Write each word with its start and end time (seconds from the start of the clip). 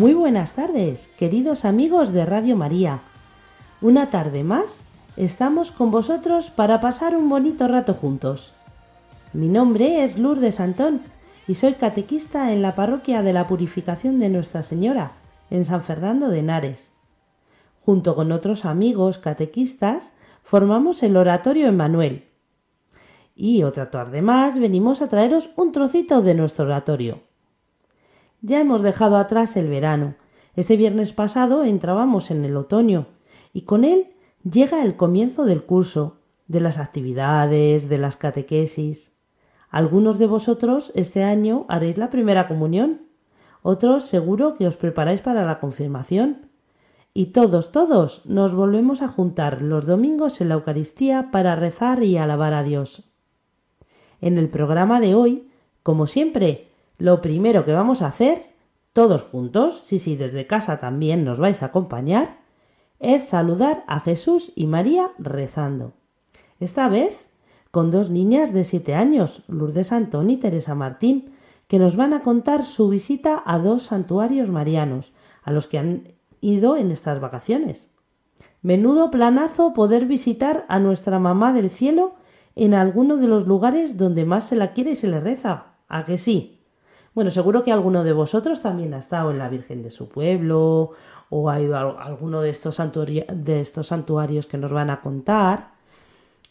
Muy 0.00 0.14
buenas 0.14 0.54
tardes, 0.54 1.08
queridos 1.18 1.66
amigos 1.66 2.10
de 2.14 2.24
Radio 2.24 2.56
María. 2.56 3.00
Una 3.82 4.08
tarde 4.08 4.44
más, 4.44 4.80
estamos 5.18 5.72
con 5.72 5.90
vosotros 5.90 6.48
para 6.48 6.80
pasar 6.80 7.14
un 7.14 7.28
bonito 7.28 7.68
rato 7.68 7.92
juntos. 7.92 8.54
Mi 9.34 9.48
nombre 9.48 10.02
es 10.02 10.18
Lourdes 10.18 10.58
Antón 10.58 11.02
y 11.46 11.56
soy 11.56 11.74
catequista 11.74 12.50
en 12.50 12.62
la 12.62 12.74
parroquia 12.74 13.22
de 13.22 13.34
la 13.34 13.46
Purificación 13.46 14.18
de 14.18 14.30
Nuestra 14.30 14.62
Señora, 14.62 15.12
en 15.50 15.66
San 15.66 15.82
Fernando 15.82 16.28
de 16.30 16.38
Henares. 16.38 16.90
Junto 17.84 18.14
con 18.14 18.32
otros 18.32 18.64
amigos 18.64 19.18
catequistas, 19.18 20.14
formamos 20.42 21.02
el 21.02 21.14
Oratorio 21.14 21.66
Emmanuel. 21.68 22.24
Y 23.36 23.64
otra 23.64 23.90
tarde 23.90 24.22
más 24.22 24.58
venimos 24.58 25.02
a 25.02 25.08
traeros 25.08 25.50
un 25.56 25.72
trocito 25.72 26.22
de 26.22 26.32
nuestro 26.32 26.64
oratorio. 26.64 27.20
Ya 28.42 28.60
hemos 28.60 28.82
dejado 28.82 29.16
atrás 29.16 29.56
el 29.56 29.68
verano. 29.68 30.14
Este 30.56 30.76
viernes 30.76 31.12
pasado 31.12 31.64
entrábamos 31.64 32.30
en 32.30 32.44
el 32.44 32.56
otoño 32.56 33.06
y 33.52 33.62
con 33.62 33.84
él 33.84 34.08
llega 34.50 34.82
el 34.82 34.96
comienzo 34.96 35.44
del 35.44 35.64
curso, 35.64 36.18
de 36.48 36.60
las 36.60 36.78
actividades, 36.78 37.88
de 37.88 37.98
las 37.98 38.16
catequesis. 38.16 39.12
Algunos 39.68 40.18
de 40.18 40.26
vosotros 40.26 40.90
este 40.94 41.22
año 41.22 41.66
haréis 41.68 41.98
la 41.98 42.10
primera 42.10 42.48
comunión, 42.48 43.02
otros 43.62 44.04
seguro 44.04 44.56
que 44.56 44.66
os 44.66 44.76
preparáis 44.76 45.20
para 45.20 45.44
la 45.44 45.60
confirmación. 45.60 46.48
Y 47.12 47.26
todos, 47.26 47.72
todos 47.72 48.24
nos 48.24 48.54
volvemos 48.54 49.02
a 49.02 49.08
juntar 49.08 49.62
los 49.62 49.84
domingos 49.84 50.40
en 50.40 50.48
la 50.48 50.54
Eucaristía 50.54 51.30
para 51.30 51.56
rezar 51.56 52.02
y 52.02 52.16
alabar 52.16 52.54
a 52.54 52.62
Dios. 52.62 53.04
En 54.20 54.38
el 54.38 54.48
programa 54.48 54.98
de 55.00 55.14
hoy, 55.14 55.48
como 55.82 56.06
siempre, 56.06 56.69
lo 57.00 57.22
primero 57.22 57.64
que 57.64 57.72
vamos 57.72 58.02
a 58.02 58.08
hacer, 58.08 58.50
todos 58.92 59.24
juntos, 59.24 59.82
sí, 59.86 59.98
sí, 59.98 60.16
desde 60.16 60.46
casa 60.46 60.78
también 60.78 61.24
nos 61.24 61.38
vais 61.38 61.62
a 61.62 61.66
acompañar, 61.66 62.38
es 62.98 63.24
saludar 63.24 63.84
a 63.86 64.00
Jesús 64.00 64.52
y 64.54 64.66
María 64.66 65.10
rezando. 65.18 65.94
Esta 66.60 66.88
vez 66.88 67.26
con 67.70 67.90
dos 67.90 68.10
niñas 68.10 68.52
de 68.52 68.64
siete 68.64 68.94
años, 68.94 69.42
Lourdes 69.48 69.92
Antón 69.92 70.28
y 70.28 70.36
Teresa 70.36 70.74
Martín, 70.74 71.32
que 71.68 71.78
nos 71.78 71.96
van 71.96 72.12
a 72.12 72.22
contar 72.22 72.64
su 72.64 72.90
visita 72.90 73.42
a 73.46 73.58
dos 73.58 73.84
santuarios 73.84 74.50
marianos, 74.50 75.14
a 75.42 75.52
los 75.52 75.68
que 75.68 75.78
han 75.78 76.12
ido 76.42 76.76
en 76.76 76.90
estas 76.90 77.18
vacaciones. 77.18 77.88
Menudo 78.60 79.10
planazo 79.10 79.72
poder 79.72 80.04
visitar 80.04 80.66
a 80.68 80.78
nuestra 80.80 81.18
mamá 81.18 81.54
del 81.54 81.70
cielo 81.70 82.16
en 82.56 82.74
alguno 82.74 83.16
de 83.16 83.26
los 83.26 83.46
lugares 83.46 83.96
donde 83.96 84.26
más 84.26 84.48
se 84.48 84.56
la 84.56 84.74
quiere 84.74 84.90
y 84.90 84.96
se 84.96 85.08
le 85.08 85.20
reza. 85.20 85.76
¿A 85.88 86.04
que 86.04 86.18
sí? 86.18 86.59
Bueno, 87.20 87.32
seguro 87.32 87.64
que 87.64 87.70
alguno 87.70 88.02
de 88.02 88.14
vosotros 88.14 88.62
también 88.62 88.94
ha 88.94 88.98
estado 88.98 89.30
en 89.30 89.36
la 89.36 89.50
Virgen 89.50 89.82
de 89.82 89.90
su 89.90 90.08
pueblo 90.08 90.92
o 91.28 91.50
ha 91.50 91.60
ido 91.60 91.76
a 91.76 92.02
alguno 92.02 92.40
de 92.40 92.48
estos, 92.48 92.80
de 92.80 93.60
estos 93.60 93.88
santuarios 93.88 94.46
que 94.46 94.56
nos 94.56 94.72
van 94.72 94.88
a 94.88 95.02
contar. 95.02 95.72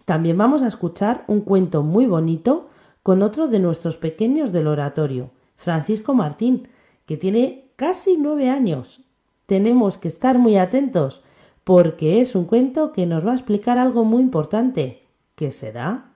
También 0.06 0.38
vamos 0.38 0.62
a 0.62 0.68
escuchar 0.68 1.24
un 1.26 1.42
cuento 1.42 1.82
muy 1.82 2.06
bonito 2.06 2.70
con 3.02 3.24
otro 3.24 3.48
de 3.48 3.58
nuestros 3.58 3.98
pequeños 3.98 4.52
del 4.52 4.68
oratorio, 4.68 5.32
Francisco 5.58 6.14
Martín, 6.14 6.68
que 7.08 7.18
tiene 7.18 7.72
casi 7.76 8.16
nueve 8.16 8.52
años. 8.52 9.02
Tenemos 9.48 9.98
que 9.98 10.10
estar 10.10 10.38
muy 10.38 10.58
atentos 10.58 11.24
porque 11.64 12.22
es 12.22 12.36
un 12.36 12.46
cuento 12.46 12.92
que 12.92 13.08
nos 13.08 13.26
va 13.26 13.32
a 13.32 13.38
explicar 13.38 13.80
algo 13.80 14.06
muy 14.06 14.22
importante. 14.22 15.02
¿Qué 15.34 15.50
será? 15.50 16.12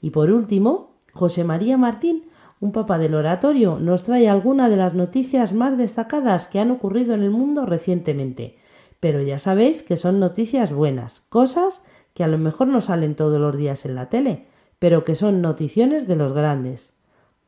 Y 0.00 0.12
por 0.12 0.30
último, 0.30 0.94
José 1.12 1.44
María 1.44 1.76
Martín, 1.76 2.24
un 2.60 2.72
papa 2.72 2.98
del 2.98 3.14
oratorio, 3.14 3.78
nos 3.78 4.02
trae 4.02 4.28
alguna 4.28 4.68
de 4.68 4.76
las 4.76 4.94
noticias 4.94 5.52
más 5.52 5.76
destacadas 5.76 6.48
que 6.48 6.58
han 6.58 6.70
ocurrido 6.70 7.14
en 7.14 7.22
el 7.22 7.30
mundo 7.30 7.66
recientemente. 7.66 8.56
Pero 9.00 9.20
ya 9.20 9.38
sabéis 9.38 9.82
que 9.82 9.96
son 9.96 10.20
noticias 10.20 10.72
buenas, 10.72 11.22
cosas 11.28 11.82
que 12.14 12.24
a 12.24 12.28
lo 12.28 12.38
mejor 12.38 12.68
no 12.68 12.80
salen 12.80 13.14
todos 13.14 13.38
los 13.38 13.56
días 13.56 13.84
en 13.84 13.94
la 13.94 14.08
tele, 14.08 14.46
pero 14.78 15.04
que 15.04 15.14
son 15.14 15.42
noticiones 15.42 16.06
de 16.06 16.16
los 16.16 16.32
grandes. 16.32 16.94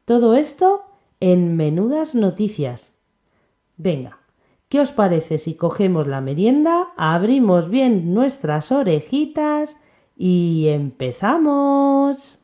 Todo 0.04 0.34
esto 0.34 0.82
en 1.20 1.56
menudas 1.56 2.14
noticias. 2.14 2.92
Venga, 3.76 4.18
¿qué 4.68 4.80
os 4.80 4.92
parece 4.92 5.38
si 5.38 5.54
cogemos 5.54 6.06
la 6.06 6.20
merienda, 6.20 6.88
abrimos 6.96 7.70
bien 7.70 8.12
nuestras 8.12 8.70
orejitas 8.72 9.76
y 10.16 10.66
empezamos? 10.68 12.37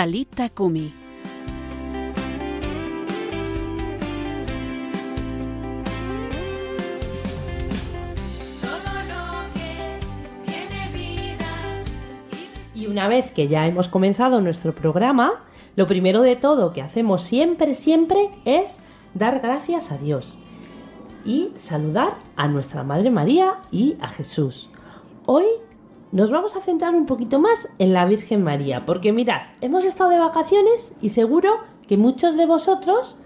Talita 0.00 0.48
Kumi. 0.48 0.94
Y 12.74 12.86
una 12.86 13.08
vez 13.08 13.30
que 13.32 13.48
ya 13.48 13.66
hemos 13.66 13.88
comenzado 13.88 14.40
nuestro 14.40 14.74
programa, 14.74 15.44
lo 15.76 15.86
primero 15.86 16.22
de 16.22 16.36
todo 16.36 16.72
que 16.72 16.80
hacemos 16.80 17.20
siempre, 17.20 17.74
siempre 17.74 18.30
es 18.46 18.80
dar 19.12 19.40
gracias 19.40 19.92
a 19.92 19.98
Dios 19.98 20.38
y 21.26 21.50
saludar 21.58 22.14
a 22.36 22.48
nuestra 22.48 22.84
Madre 22.84 23.10
María 23.10 23.58
y 23.70 23.98
a 24.00 24.08
Jesús. 24.08 24.70
Hoy 25.26 25.44
nos 26.12 26.30
vamos 26.30 26.56
a 26.56 26.60
centrar 26.60 26.94
un 26.94 27.06
poquito 27.06 27.38
más 27.38 27.68
en 27.78 27.92
la 27.92 28.04
Virgen 28.04 28.42
María, 28.42 28.84
porque 28.84 29.12
mirad, 29.12 29.42
hemos 29.60 29.84
estado 29.84 30.10
de 30.10 30.18
vacaciones 30.18 30.92
y 31.00 31.10
seguro 31.10 31.58
que 31.86 31.96
muchos 31.96 32.36
de 32.36 32.46
vosotros 32.46 33.16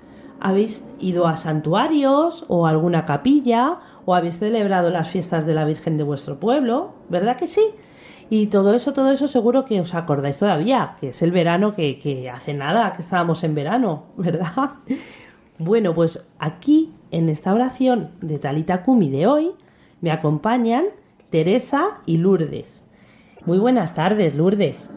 habéis 0.40 0.84
ido 1.00 1.26
a 1.26 1.36
santuarios 1.36 2.44
o 2.48 2.66
a 2.66 2.70
alguna 2.70 3.06
capilla 3.06 3.78
o 4.04 4.14
habéis 4.14 4.38
celebrado 4.38 4.90
las 4.90 5.08
fiestas 5.08 5.46
de 5.46 5.54
la 5.54 5.64
Virgen 5.64 5.96
de 5.96 6.04
vuestro 6.04 6.38
pueblo, 6.38 6.92
¿verdad 7.08 7.36
que 7.36 7.46
sí? 7.46 7.62
Y 8.28 8.46
todo 8.46 8.74
eso, 8.74 8.92
todo 8.92 9.10
eso 9.10 9.28
seguro 9.28 9.64
que 9.64 9.80
os 9.80 9.94
acordáis 9.94 10.36
todavía, 10.36 10.96
que 11.00 11.10
es 11.10 11.22
el 11.22 11.30
verano 11.30 11.74
que, 11.74 11.98
que 11.98 12.28
hace 12.28 12.52
nada, 12.52 12.92
que 12.94 13.02
estábamos 13.02 13.44
en 13.44 13.54
verano, 13.54 14.04
¿verdad? 14.16 14.72
Bueno, 15.58 15.94
pues 15.94 16.20
aquí 16.38 16.92
en 17.10 17.28
esta 17.28 17.54
oración 17.54 18.10
de 18.20 18.38
Talita 18.38 18.82
Kumi 18.82 19.08
de 19.08 19.26
hoy 19.26 19.52
me 20.00 20.10
acompañan 20.10 20.84
Teresa 21.34 21.98
y 22.06 22.18
Lourdes. 22.18 22.84
Muy 23.44 23.58
buenas 23.58 23.92
tardes, 23.92 24.36
Lourdes. 24.36 24.88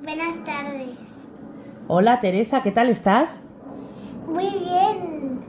Buenas 0.00 0.36
tardes. 0.44 0.96
Hola 1.88 2.20
Teresa, 2.20 2.62
¿qué 2.62 2.70
tal 2.70 2.88
estás? 2.88 3.42
Muy 4.28 4.44
bien. 4.44 5.40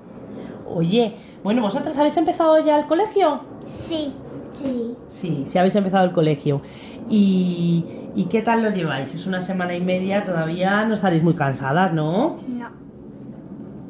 Oye, 0.66 1.14
bueno, 1.44 1.62
¿vosotras 1.62 1.96
habéis 2.00 2.18
empezado 2.18 2.58
ya 2.66 2.80
el 2.80 2.88
colegio? 2.88 3.42
Sí, 3.88 4.12
sí. 4.54 4.96
Sí, 5.08 5.44
sí 5.46 5.58
habéis 5.60 5.76
empezado 5.76 6.06
el 6.06 6.14
colegio. 6.14 6.64
¿Y, 7.08 7.86
¿Y 8.16 8.26
qué 8.26 8.42
tal 8.42 8.64
lo 8.64 8.72
lleváis? 8.72 9.14
Es 9.14 9.28
una 9.28 9.42
semana 9.42 9.76
y 9.76 9.82
media, 9.82 10.24
todavía 10.24 10.84
no 10.86 10.96
estaréis 10.96 11.22
muy 11.22 11.36
cansadas, 11.36 11.94
¿no? 11.94 12.40
No. 12.48 12.72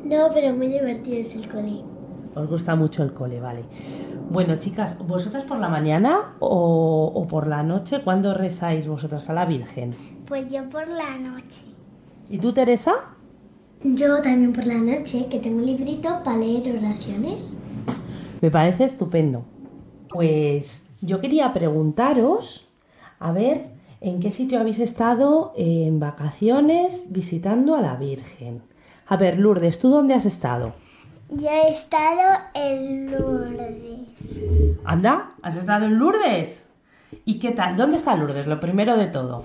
No, 0.03 0.33
pero 0.33 0.53
muy 0.53 0.67
divertido 0.67 1.21
es 1.21 1.33
el 1.33 1.47
cole. 1.47 1.85
Os 2.37 2.47
gusta 2.47 2.75
mucho 2.75 3.01
el 3.01 3.13
cole, 3.13 3.39
vale. 3.39 3.63
Bueno, 4.29 4.55
chicas, 4.55 4.95
¿vosotras 4.99 5.43
por 5.43 5.57
la 5.57 5.69
mañana 5.69 6.35
o, 6.39 7.11
o 7.15 7.27
por 7.27 7.47
la 7.47 7.63
noche 7.63 8.01
cuándo 8.03 8.33
rezáis 8.35 8.87
vosotras 8.87 9.27
a 9.29 9.33
la 9.33 9.45
Virgen? 9.45 9.95
Pues 10.27 10.47
yo 10.51 10.69
por 10.69 10.87
la 10.87 11.17
noche. 11.17 11.65
¿Y 12.29 12.37
tú, 12.37 12.53
Teresa? 12.53 12.93
Yo 13.83 14.21
también 14.21 14.53
por 14.53 14.65
la 14.65 14.75
noche, 14.75 15.27
que 15.31 15.39
tengo 15.39 15.57
un 15.57 15.65
librito 15.65 16.09
para 16.23 16.37
leer 16.37 16.77
oraciones. 16.77 17.55
Me 18.41 18.51
parece 18.51 18.83
estupendo. 18.83 19.43
Pues 20.09 20.85
yo 21.01 21.19
quería 21.19 21.53
preguntaros, 21.53 22.67
a 23.19 23.31
ver, 23.31 23.69
¿en 23.99 24.19
qué 24.19 24.29
sitio 24.29 24.59
habéis 24.59 24.79
estado 24.79 25.53
en 25.55 25.99
vacaciones 25.99 27.05
visitando 27.09 27.75
a 27.75 27.81
la 27.81 27.95
Virgen? 27.95 28.61
A 29.07 29.17
ver, 29.17 29.39
Lourdes, 29.39 29.79
¿tú 29.79 29.89
dónde 29.89 30.13
has 30.13 30.25
estado? 30.25 30.73
Yo 31.29 31.49
he 31.49 31.71
estado 31.71 32.39
en 32.53 33.11
Lourdes. 33.11 34.07
Anda, 34.85 35.31
¿has 35.41 35.57
estado 35.57 35.85
en 35.85 35.99
Lourdes? 35.99 36.67
¿Y 37.25 37.39
qué 37.39 37.51
tal? 37.51 37.75
¿Dónde 37.75 37.97
está 37.97 38.15
Lourdes? 38.15 38.47
Lo 38.47 38.61
primero 38.61 38.95
de 38.95 39.07
todo. 39.07 39.43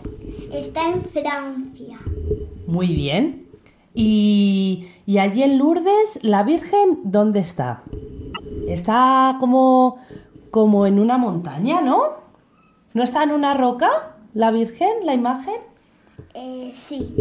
Está 0.52 0.88
en 0.88 1.04
Francia. 1.04 1.98
Muy 2.68 2.94
bien. 2.94 3.48
Y, 3.94 4.90
y 5.06 5.18
allí 5.18 5.42
en 5.42 5.58
Lourdes, 5.58 6.20
la 6.22 6.44
Virgen, 6.44 7.00
¿dónde 7.02 7.40
está? 7.40 7.82
Está 8.68 9.36
como, 9.40 9.98
como 10.52 10.86
en 10.86 11.00
una 11.00 11.18
montaña, 11.18 11.80
¿no? 11.80 12.22
¿No 12.94 13.02
está 13.02 13.24
en 13.24 13.32
una 13.32 13.54
roca 13.54 14.14
la 14.34 14.52
Virgen, 14.52 15.04
la 15.04 15.14
imagen? 15.14 15.56
Eh, 16.34 16.74
sí. 16.86 17.14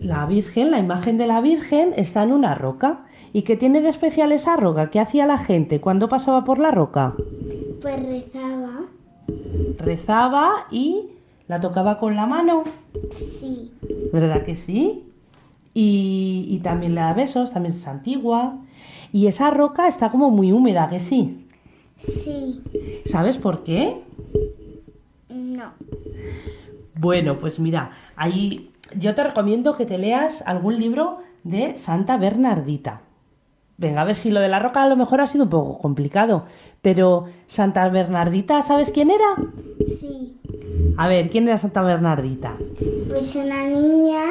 La 0.00 0.26
Virgen, 0.26 0.72
la 0.72 0.78
imagen 0.78 1.16
de 1.16 1.26
la 1.26 1.40
Virgen, 1.40 1.94
está 1.96 2.24
en 2.24 2.32
una 2.32 2.54
roca. 2.56 3.04
¿Y 3.32 3.42
qué 3.42 3.56
tiene 3.56 3.80
de 3.80 3.88
especial 3.88 4.32
esa 4.32 4.56
roca? 4.56 4.90
¿Qué 4.90 5.00
hacía 5.00 5.26
la 5.26 5.38
gente 5.38 5.80
cuando 5.80 6.08
pasaba 6.08 6.44
por 6.44 6.58
la 6.58 6.70
roca? 6.70 7.14
Pues 7.82 8.02
rezaba. 8.02 8.86
Rezaba 9.78 10.66
y 10.70 11.08
la 11.46 11.60
tocaba 11.60 11.98
con 11.98 12.16
la 12.16 12.26
mano. 12.26 12.64
Sí. 13.40 13.72
¿Verdad 14.12 14.44
que 14.44 14.56
sí? 14.56 15.04
Y, 15.74 16.46
y 16.48 16.60
también 16.60 16.94
le 16.94 17.02
da 17.02 17.12
besos, 17.12 17.52
también 17.52 17.74
es 17.74 17.86
antigua. 17.86 18.58
Y 19.12 19.26
esa 19.26 19.50
roca 19.50 19.88
está 19.88 20.10
como 20.10 20.30
muy 20.30 20.52
húmeda, 20.52 20.88
que 20.88 21.00
sí. 21.00 21.46
Sí. 21.98 22.62
¿Sabes 23.04 23.38
por 23.38 23.62
qué? 23.62 24.02
No. 25.28 25.72
Bueno, 26.94 27.38
pues 27.38 27.60
mira, 27.60 27.92
ahí 28.16 28.70
yo 28.96 29.14
te 29.14 29.24
recomiendo 29.24 29.74
que 29.76 29.86
te 29.86 29.98
leas 29.98 30.42
algún 30.46 30.78
libro 30.78 31.18
de 31.44 31.76
Santa 31.76 32.16
Bernardita. 32.16 33.02
Venga, 33.78 34.00
a 34.00 34.04
ver 34.04 34.16
si 34.16 34.32
lo 34.32 34.40
de 34.40 34.48
la 34.48 34.58
roca 34.58 34.82
a 34.82 34.88
lo 34.88 34.96
mejor 34.96 35.20
ha 35.20 35.28
sido 35.28 35.44
un 35.44 35.50
poco 35.50 35.78
complicado, 35.78 36.46
pero 36.82 37.26
Santa 37.46 37.88
Bernardita, 37.88 38.60
¿sabes 38.60 38.90
quién 38.90 39.08
era? 39.08 39.36
Sí. 40.00 40.36
A 40.96 41.06
ver, 41.06 41.30
¿quién 41.30 41.46
era 41.46 41.58
Santa 41.58 41.82
Bernardita? 41.82 42.56
Pues 43.08 43.36
una 43.36 43.66
niña 43.66 44.24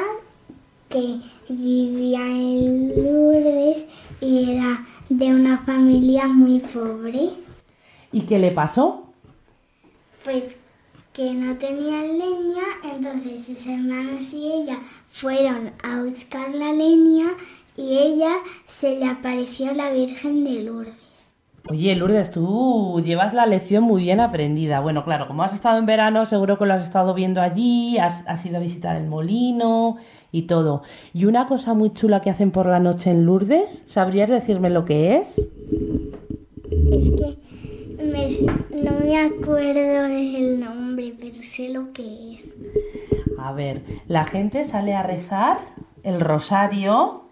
que 0.90 1.20
vivía 1.48 2.20
en 2.20 2.92
Lourdes 2.94 3.86
y 4.20 4.52
era 4.52 4.84
de 5.08 5.28
una 5.28 5.56
familia 5.60 6.28
muy 6.28 6.58
pobre. 6.60 7.30
¿Y 8.12 8.20
qué 8.22 8.38
le 8.38 8.50
pasó? 8.50 9.04
Pues 10.24 10.58
que 11.14 11.32
no 11.32 11.56
tenía 11.56 12.02
leña, 12.02 12.64
entonces 12.84 13.46
sus 13.46 13.66
hermanos 13.66 14.30
y 14.32 14.52
ella 14.52 14.78
fueron 15.10 15.72
a 15.82 16.02
buscar 16.02 16.54
la 16.54 16.72
leña 16.72 17.30
y 17.78 17.96
ella 17.98 18.32
se 18.66 18.98
le 18.98 19.06
apareció 19.06 19.72
la 19.72 19.90
Virgen 19.90 20.42
de 20.44 20.62
Lourdes. 20.64 20.94
Oye, 21.70 21.94
Lourdes, 21.94 22.30
tú 22.30 23.00
llevas 23.04 23.34
la 23.34 23.44
lección 23.46 23.84
muy 23.84 24.02
bien 24.02 24.20
aprendida. 24.20 24.80
Bueno, 24.80 25.04
claro, 25.04 25.26
como 25.28 25.42
has 25.42 25.54
estado 25.54 25.78
en 25.78 25.86
verano, 25.86 26.24
seguro 26.24 26.58
que 26.58 26.64
lo 26.66 26.74
has 26.74 26.82
estado 26.82 27.12
viendo 27.14 27.40
allí, 27.42 27.98
has, 27.98 28.24
has 28.26 28.44
ido 28.46 28.56
a 28.56 28.60
visitar 28.60 28.96
el 28.96 29.06
molino 29.06 29.96
y 30.32 30.42
todo. 30.42 30.82
Y 31.12 31.26
una 31.26 31.44
cosa 31.46 31.74
muy 31.74 31.92
chula 31.92 32.20
que 32.22 32.30
hacen 32.30 32.50
por 32.52 32.66
la 32.66 32.80
noche 32.80 33.10
en 33.10 33.26
Lourdes, 33.26 33.82
¿sabrías 33.86 34.30
decirme 34.30 34.70
lo 34.70 34.84
que 34.86 35.16
es? 35.18 35.38
Es 35.38 35.48
que 36.70 37.36
me- 38.02 38.82
no 38.82 38.92
me 39.00 39.16
acuerdo 39.18 40.02
del 40.08 40.60
nombre, 40.60 41.12
pero 41.20 41.34
sé 41.34 41.68
lo 41.68 41.92
que 41.92 42.34
es. 42.34 42.48
A 43.38 43.52
ver, 43.52 43.82
la 44.06 44.24
gente 44.24 44.64
sale 44.64 44.94
a 44.94 45.02
rezar 45.02 45.58
el 46.02 46.20
rosario 46.20 47.24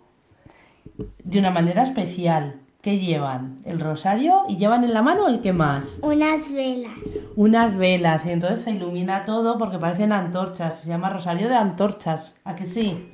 de 1.25 1.39
una 1.39 1.51
manera 1.51 1.83
especial. 1.83 2.57
¿Qué 2.83 2.99
llevan? 2.99 3.59
El 3.65 3.81
rosario 3.81 4.43
y 4.49 4.59
llevan 4.59 4.85
en 4.85 4.95
la 4.95 5.03
mano 5.03 5.27
el 5.27 5.41
que 5.41 5.53
más. 5.53 5.99
Unas 6.03 6.53
velas. 6.53 6.93
Unas 7.35 7.75
velas 7.77 8.25
y 8.27 8.31
entonces 8.31 8.61
se 8.63 8.71
ilumina 8.71 9.25
todo 9.25 9.59
porque 9.59 9.79
parecen 9.79 10.13
antorchas. 10.13 10.81
Se 10.83 10.89
llama 10.89 11.11
rosario 11.11 11.49
de 11.49 11.57
antorchas. 11.57 12.37
¿A 12.45 12.55
que 12.55 12.65
sí? 12.65 13.09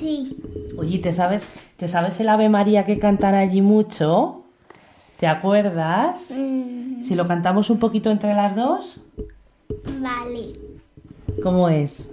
Sí. 0.00 0.36
Oye, 0.76 0.98
¿te 0.98 1.12
sabes, 1.12 1.48
¿te 1.76 1.86
sabes 1.86 2.18
el 2.18 2.28
Ave 2.28 2.48
María 2.48 2.84
que 2.84 2.98
cantan 2.98 3.36
allí 3.36 3.62
mucho? 3.62 4.42
¿Te 5.20 5.28
acuerdas? 5.28 6.34
Mm, 6.36 7.02
Si 7.02 7.14
lo 7.14 7.24
cantamos 7.28 7.70
un 7.70 7.78
poquito 7.78 8.10
entre 8.10 8.34
las 8.34 8.56
dos, 8.56 9.00
vale. 10.00 10.54
¿cómo 11.40 11.68
es? 11.68 12.10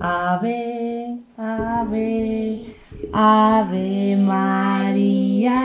Ave, 0.00 1.18
ave, 1.36 2.37
ave 3.12 4.16
María, 4.16 5.56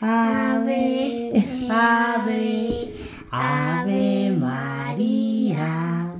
ave, 0.00 1.32
ave, 1.70 2.94
ave 3.30 4.36
María. 4.38 6.14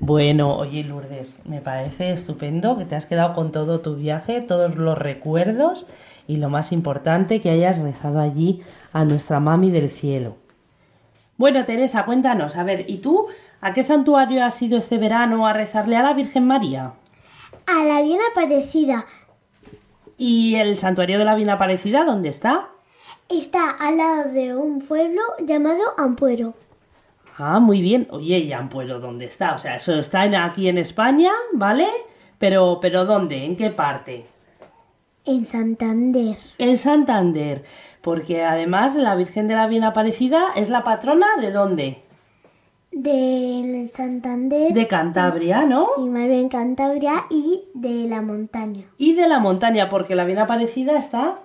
Bueno, 0.00 0.56
oye 0.56 0.84
Lourdes, 0.84 1.40
me 1.44 1.60
parece 1.60 2.12
estupendo 2.12 2.76
que 2.76 2.84
te 2.84 2.96
has 2.96 3.06
quedado 3.06 3.34
con 3.34 3.52
todo 3.52 3.80
tu 3.80 3.96
viaje, 3.96 4.40
todos 4.40 4.76
los 4.76 4.98
recuerdos 4.98 5.86
y 6.26 6.36
lo 6.36 6.48
más 6.48 6.72
importante 6.72 7.40
que 7.40 7.50
hayas 7.50 7.78
rezado 7.78 8.20
allí 8.20 8.62
a 8.92 9.04
nuestra 9.04 9.40
mami 9.40 9.70
del 9.70 9.90
cielo. 9.90 10.36
Bueno, 11.36 11.64
Teresa, 11.64 12.04
cuéntanos, 12.04 12.56
a 12.56 12.62
ver, 12.62 12.84
¿y 12.88 12.98
tú 12.98 13.26
a 13.60 13.72
qué 13.72 13.82
santuario 13.82 14.44
has 14.44 14.60
ido 14.62 14.78
este 14.78 14.98
verano 14.98 15.46
a 15.46 15.52
rezarle 15.52 15.96
a 15.96 16.02
la 16.02 16.14
Virgen 16.14 16.46
María? 16.46 16.92
A 17.66 17.84
la 17.84 18.02
bien 18.02 18.20
aparecida. 18.30 19.06
¿Y 20.16 20.56
el 20.56 20.76
santuario 20.76 21.18
de 21.20 21.24
la 21.24 21.34
Bien 21.36 21.50
Aparecida 21.50 22.04
dónde 22.04 22.28
está? 22.30 22.70
Está 23.28 23.70
al 23.72 23.98
lado 23.98 24.32
de 24.32 24.56
un 24.56 24.78
pueblo 24.78 25.20
llamado 25.40 25.82
Ampuero. 25.98 26.54
Ah, 27.36 27.60
muy 27.60 27.82
bien. 27.82 28.06
Oye, 28.10 28.38
¿y 28.38 28.52
Ampuero 28.52 28.98
dónde 29.00 29.26
está? 29.26 29.54
O 29.54 29.58
sea, 29.58 29.76
eso 29.76 29.94
está 29.98 30.24
en- 30.24 30.34
aquí 30.36 30.68
en 30.68 30.78
España, 30.78 31.32
¿vale? 31.52 31.88
Pero, 32.38 32.78
pero 32.80 33.04
¿dónde? 33.04 33.44
¿En 33.44 33.56
qué 33.56 33.70
parte? 33.70 34.26
En 35.26 35.44
Santander. 35.44 36.38
En 36.58 36.78
Santander. 36.78 37.64
Porque 38.00 38.42
además 38.44 38.96
la 38.96 39.14
Virgen 39.16 39.48
de 39.48 39.54
la 39.56 39.66
Bien 39.66 39.84
Aparecida 39.84 40.52
es 40.56 40.68
la 40.70 40.84
patrona 40.84 41.26
de 41.40 41.50
dónde? 41.52 42.03
De 42.96 43.88
Santander. 43.92 44.72
De 44.72 44.86
Cantabria, 44.86 45.64
¿no? 45.66 45.86
Sí, 45.96 46.02
más 46.08 46.28
bien 46.28 46.48
Cantabria 46.48 47.26
y 47.28 47.64
de 47.74 48.06
la 48.08 48.22
montaña. 48.22 48.84
Y 48.98 49.14
de 49.14 49.28
la 49.28 49.40
montaña, 49.40 49.88
porque 49.88 50.14
la 50.14 50.24
Bien 50.24 50.38
Aparecida 50.38 50.96
está 50.96 51.40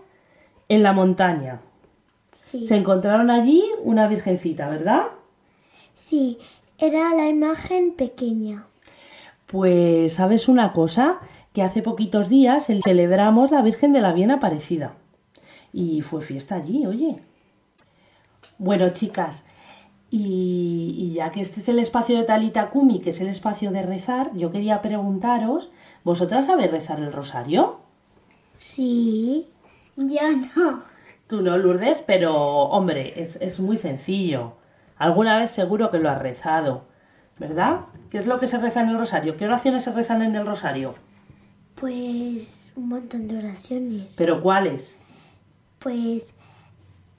en 0.67 0.83
la 0.83 0.93
montaña. 0.93 1.61
Sí. 2.45 2.65
Se 2.67 2.75
encontraron 2.75 3.29
allí 3.31 3.63
una 3.83 4.07
virgencita, 4.07 4.69
¿verdad? 4.69 5.07
Sí, 5.95 6.37
era 6.77 7.13
la 7.15 7.27
imagen 7.27 7.93
pequeña. 7.93 8.65
Pues, 9.47 10.13
¿sabes 10.13 10.47
una 10.47 10.71
cosa? 10.73 11.19
Que 11.53 11.63
hace 11.63 11.81
poquitos 11.81 12.29
días 12.29 12.69
cel- 12.69 12.83
celebramos 12.83 13.49
la 13.51 13.61
Virgen 13.63 13.91
de 13.93 14.01
la 14.01 14.13
Bien 14.13 14.29
Aparecida. 14.31 14.93
Y 15.73 16.01
fue 16.01 16.21
fiesta 16.21 16.55
allí, 16.55 16.85
oye. 16.85 17.19
Bueno, 18.59 18.89
chicas, 18.89 19.43
y, 20.11 20.95
y 20.97 21.13
ya 21.13 21.31
que 21.31 21.41
este 21.41 21.59
es 21.59 21.69
el 21.69 21.79
espacio 21.79 22.17
de 22.17 22.23
Talita 22.23 22.69
Kumi, 22.69 22.99
que 22.99 23.11
es 23.11 23.21
el 23.21 23.27
espacio 23.27 23.71
de 23.71 23.83
rezar, 23.83 24.31
yo 24.35 24.51
quería 24.51 24.81
preguntaros, 24.81 25.69
¿vosotras 26.03 26.47
sabéis 26.47 26.71
rezar 26.71 26.99
el 26.99 27.13
rosario? 27.13 27.79
Sí. 28.57 29.47
Yo 29.95 30.21
no. 30.55 30.81
Tú 31.27 31.41
no, 31.41 31.57
Lourdes, 31.57 32.01
pero 32.05 32.35
hombre, 32.35 33.21
es, 33.21 33.35
es 33.37 33.59
muy 33.59 33.77
sencillo. 33.77 34.53
Alguna 34.97 35.37
vez 35.37 35.51
seguro 35.51 35.91
que 35.91 35.99
lo 35.99 36.09
has 36.09 36.19
rezado, 36.19 36.85
¿verdad? 37.37 37.81
¿Qué 38.09 38.17
es 38.17 38.25
lo 38.25 38.39
que 38.39 38.47
se 38.47 38.57
reza 38.57 38.81
en 38.81 38.89
el 38.89 38.97
rosario? 38.97 39.37
¿Qué 39.37 39.45
oraciones 39.45 39.83
se 39.83 39.93
rezan 39.93 40.23
en 40.23 40.35
el 40.35 40.45
rosario? 40.45 40.95
Pues 41.75 42.71
un 42.75 42.89
montón 42.89 43.27
de 43.27 43.37
oraciones. 43.37 44.13
¿Pero 44.17 44.41
cuáles? 44.41 44.97
Pues 45.77 46.33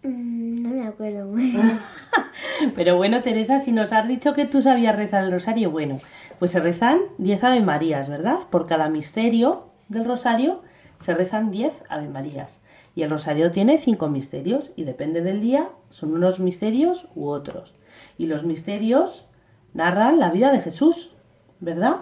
mm, 0.03 0.63
no 0.63 0.71
me 0.71 0.87
acuerdo. 0.87 1.35
Pero 2.75 2.97
bueno, 2.97 3.23
Teresa, 3.23 3.59
si 3.59 3.73
nos 3.73 3.93
has 3.93 4.07
dicho 4.07 4.33
que 4.33 4.47
tú 4.47 4.63
sabías 4.63 4.97
rezar 4.97 5.25
el 5.25 5.33
rosario, 5.33 5.71
bueno, 5.71 5.99
pues 6.39 6.53
se 6.53 6.61
rezan 6.61 7.01
10 7.19 7.45
Ave 7.45 7.61
Marías, 7.61 8.09
¿verdad? 8.09 8.41
Por 8.51 8.67
cada 8.67 8.89
misterio 8.89 9.69
del 9.89 10.05
rosario 10.05 10.63
se 11.01 11.15
rezan 11.15 11.51
10 11.51 11.73
Ave 11.89 12.09
Marías. 12.09 12.61
Y 12.95 13.03
el 13.03 13.11
rosario 13.11 13.51
tiene 13.51 13.79
cinco 13.79 14.09
misterios 14.09 14.73
y 14.77 14.85
depende 14.85 15.23
del 15.23 15.41
día, 15.41 15.69
son 15.91 16.13
unos 16.13 16.41
misterios 16.41 17.07
u 17.15 17.29
otros. 17.29 17.75
Y 18.19 18.27
los 18.27 18.45
misterios 18.45 19.27
narran 19.75 20.19
la 20.19 20.31
vida 20.31 20.53
de 20.53 20.61
Jesús, 20.61 21.15
¿verdad? 21.61 21.99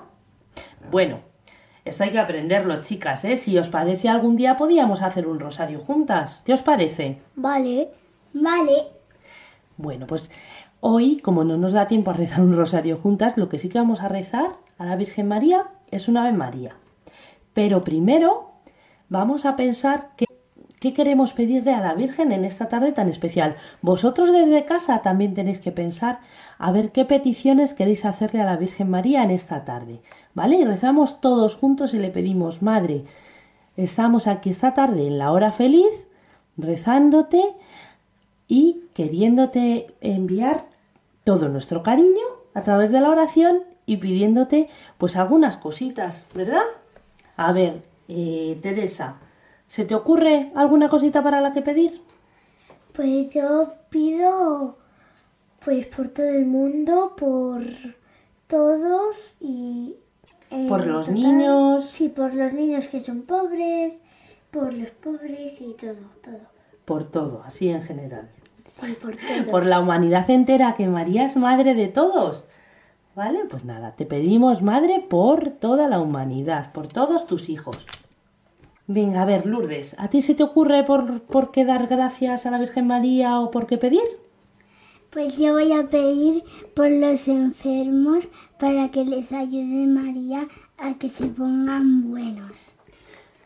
Bueno, 0.91 1.21
esto 1.89 2.05
hay 2.05 2.11
que 2.11 2.19
aprenderlo, 2.19 2.81
chicas, 2.83 3.25
¿eh? 3.25 3.37
Si 3.37 3.59
os 3.59 3.69
parece, 3.69 4.09
algún 4.09 4.37
día 4.37 4.57
podíamos 4.57 5.03
hacer 5.03 5.27
un 5.27 5.41
rosario 5.41 5.81
juntas. 5.81 6.43
¿Qué 6.45 6.53
os 6.53 6.63
parece? 6.63 7.19
Vale. 7.35 7.89
Vale. 8.33 8.89
Bueno, 9.77 10.07
pues 10.07 10.31
hoy, 10.81 11.19
como 11.21 11.45
no 11.45 11.57
nos 11.57 11.73
da 11.73 11.87
tiempo 11.87 12.11
a 12.11 12.15
rezar 12.15 12.43
un 12.43 12.57
rosario 12.57 12.99
juntas, 12.99 13.37
lo 13.37 13.49
que 13.49 13.59
sí 13.59 13.69
que 13.69 13.79
vamos 13.79 14.01
a 14.01 14.09
rezar 14.09 14.57
a 14.77 14.85
la 14.85 14.97
Virgen 14.97 15.29
María 15.29 15.69
es 15.91 16.09
una 16.09 16.23
Ave 16.23 16.37
María. 16.37 16.77
Pero 17.55 17.85
primero 17.85 18.53
vamos 19.09 19.47
a 19.47 19.57
pensar 19.57 20.11
qué, 20.17 20.28
¿Qué 20.81 20.95
queremos 20.95 21.33
pedirle 21.33 21.75
a 21.75 21.81
la 21.81 21.95
Virgen 21.95 22.31
en 22.31 22.45
esta 22.45 22.69
tarde 22.69 22.93
tan 22.93 23.09
especial? 23.09 23.57
Vosotros 23.83 24.31
desde 24.31 24.65
casa 24.65 25.03
también 25.03 25.35
tenéis 25.35 25.59
que 25.59 25.73
pensar 25.73 26.21
a 26.57 26.71
ver 26.71 26.93
qué 26.93 27.05
peticiones 27.05 27.75
queréis 27.75 28.05
hacerle 28.05 28.43
a 28.43 28.45
la 28.45 28.57
Virgen 28.57 28.89
María 28.89 29.25
en 29.25 29.33
esta 29.33 29.65
tarde. 29.65 30.01
¿Vale? 30.35 30.57
Y 30.57 30.65
rezamos 30.65 31.21
todos 31.21 31.57
juntos 31.57 31.95
y 31.95 31.99
le 31.99 32.11
pedimos, 32.11 32.63
Madre, 32.63 33.05
estamos 33.77 34.29
aquí 34.29 34.51
esta 34.51 34.73
tarde 34.75 35.09
en 35.09 35.19
la 35.19 35.33
hora 35.33 35.51
feliz, 35.51 35.91
rezándote 36.57 37.43
y 38.47 38.83
queriéndote 38.95 39.89
enviar 40.01 40.67
todo 41.25 41.49
nuestro 41.49 41.83
cariño 41.83 42.25
a 42.55 42.63
través 42.63 42.93
de 42.93 43.01
la 43.01 43.11
oración 43.11 43.63
y 43.85 43.97
pidiéndote 43.97 44.69
pues 44.97 45.17
algunas 45.17 45.57
cositas, 45.57 46.25
¿verdad? 46.35 46.63
A 47.37 47.53
ver, 47.53 47.83
eh, 48.07 48.59
Teresa, 48.63 49.17
¿se 49.69 49.85
te 49.85 49.95
ocurre 49.95 50.51
alguna 50.55 50.89
cosita 50.89 51.23
para 51.23 51.41
la 51.41 51.53
que 51.53 51.63
pedir? 51.63 52.01
Pues 52.93 53.31
yo 53.31 53.73
pido 53.91 54.77
pues 55.65 55.87
por 55.87 56.09
todo 56.09 56.27
el 56.29 56.47
mundo, 56.47 57.15
por 57.17 57.63
todos 58.47 59.17
y 59.41 59.95
eh, 60.51 60.67
Por 60.69 60.87
los 60.87 61.07
total- 61.07 61.15
niños. 61.15 61.85
Sí, 61.91 62.09
por 62.09 62.33
los 62.35 62.53
niños 62.53 62.87
que 62.89 63.01
son 63.01 63.23
pobres, 63.23 64.01
por 64.51 64.73
los 64.73 64.91
pobres 64.91 65.61
y 65.61 65.75
todo, 65.75 65.97
todo. 66.23 66.41
Por 66.85 67.05
todo, 67.11 67.43
así 67.45 67.69
en 67.69 67.83
general. 67.83 68.31
Sí, 68.81 68.97
por 69.01 69.17
todo. 69.17 69.51
Por 69.51 69.67
la 69.67 69.81
humanidad 69.81 70.29
entera, 70.31 70.75
que 70.75 70.89
María 70.89 71.25
es 71.25 71.37
madre 71.37 71.75
de 71.75 71.89
todos. 71.89 72.45
¿Vale? 73.15 73.41
Pues 73.51 73.65
nada, 73.65 73.93
te 73.97 74.07
pedimos 74.07 74.63
madre 74.63 75.05
por 75.11 75.51
toda 75.51 75.89
la 75.89 75.99
humanidad, 76.01 76.73
por 76.73 76.87
todos 76.87 77.27
tus 77.27 77.49
hijos. 77.49 77.85
Venga, 78.91 79.21
a 79.21 79.27
ver, 79.27 79.45
Lourdes, 79.45 79.95
¿a 79.99 80.09
ti 80.09 80.23
se 80.23 80.35
te 80.35 80.43
ocurre 80.43 80.83
por, 80.83 81.21
por 81.21 81.51
qué 81.51 81.67
dar 81.67 81.89
gracias 81.89 82.47
a 82.47 82.51
la 82.51 82.59
Virgen 82.59 82.87
María 82.87 83.39
o 83.39 83.51
por 83.51 83.67
qué 83.67 83.77
pedir? 83.77 84.01
Pues 85.11 85.37
yo 85.37 85.53
voy 85.53 85.73
a 85.73 85.89
pedir 85.89 86.43
por 86.75 86.91
los 86.91 87.29
enfermos 87.29 88.25
para 88.59 88.91
que 88.91 89.05
les 89.05 89.31
ayude 89.31 89.87
María 89.87 90.49
a 90.79 90.95
que 90.95 91.11
se 91.11 91.27
pongan 91.27 92.11
buenos. 92.11 92.75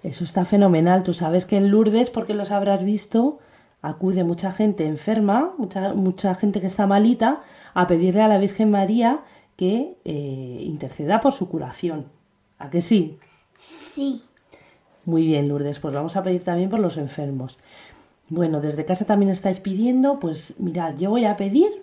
Eso 0.05 0.23
está 0.23 0.45
fenomenal. 0.45 1.03
Tú 1.03 1.13
sabes 1.13 1.45
que 1.45 1.57
en 1.57 1.73
Lourdes, 1.73 2.11
porque 2.11 2.35
los 2.35 2.53
habrás 2.53 2.85
visto, 2.85 3.41
acude 3.81 4.23
mucha 4.23 4.53
gente 4.53 4.87
enferma, 4.87 5.55
mucha, 5.59 5.93
mucha 5.93 6.37
gente 6.37 6.61
que 6.61 6.69
está 6.69 6.87
malita, 6.87 7.43
a 7.75 7.89
pedirle 7.89 8.23
a 8.23 8.29
la 8.29 8.39
Virgen 8.39 8.71
María 8.71 9.21
que 9.57 9.97
eh, 10.05 10.59
interceda 10.61 11.21
por 11.21 11.33
su 11.33 11.49
curación. 11.49 12.07
¿A 12.61 12.71
que 12.71 12.81
sí? 12.81 13.19
Sí. 13.59 14.23
Muy 15.05 15.27
bien, 15.27 15.49
Lourdes, 15.49 15.81
pues 15.81 15.95
vamos 15.95 16.17
a 16.17 16.23
pedir 16.23 16.45
también 16.45 16.71
por 16.71 16.79
los 16.79 16.97
enfermos. 16.97 17.59
Bueno, 18.29 18.61
desde 18.61 18.85
casa 18.85 19.05
también 19.05 19.31
estáis 19.31 19.59
pidiendo, 19.59 20.19
pues 20.19 20.55
mirad, 20.59 20.97
yo 20.97 21.11
voy 21.11 21.25
a 21.25 21.37
pedir 21.37 21.83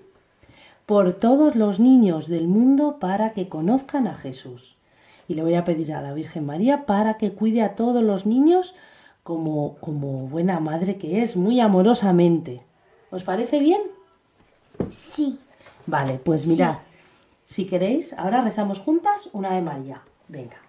por 0.86 1.14
todos 1.14 1.56
los 1.56 1.80
niños 1.80 2.28
del 2.28 2.48
mundo 2.48 2.98
para 3.00 3.34
que 3.34 3.50
conozcan 3.50 4.08
a 4.08 4.16
Jesús. 4.16 4.78
Y 5.28 5.36
le 5.36 5.44
voy 5.44 5.56
a 5.56 5.66
pedir 5.66 5.94
a 5.94 6.02
la 6.02 6.14
Virgen 6.14 6.46
María 6.46 6.86
para 6.86 7.18
que 7.18 7.34
cuide 7.34 7.62
a 7.62 7.76
todos 7.76 8.04
los 8.04 8.26
niños 8.26 8.74
como, 9.22 9.76
como 9.76 10.28
buena 10.28 10.60
madre 10.60 10.98
que 10.98 11.22
es, 11.22 11.36
muy 11.36 11.60
amorosamente. 11.60 12.64
¿Os 13.12 13.24
parece 13.24 13.60
bien? 13.60 13.82
Sí. 14.92 15.40
Vale, 15.86 16.20
pues 16.24 16.48
mirad, 16.48 16.78
si 17.46 17.66
queréis, 17.66 18.14
ahora 18.14 18.42
rezamos 18.42 18.80
juntas 18.80 19.30
una 19.34 19.54
de 19.54 19.62
María. 19.62 20.02
Venga. 20.28 20.69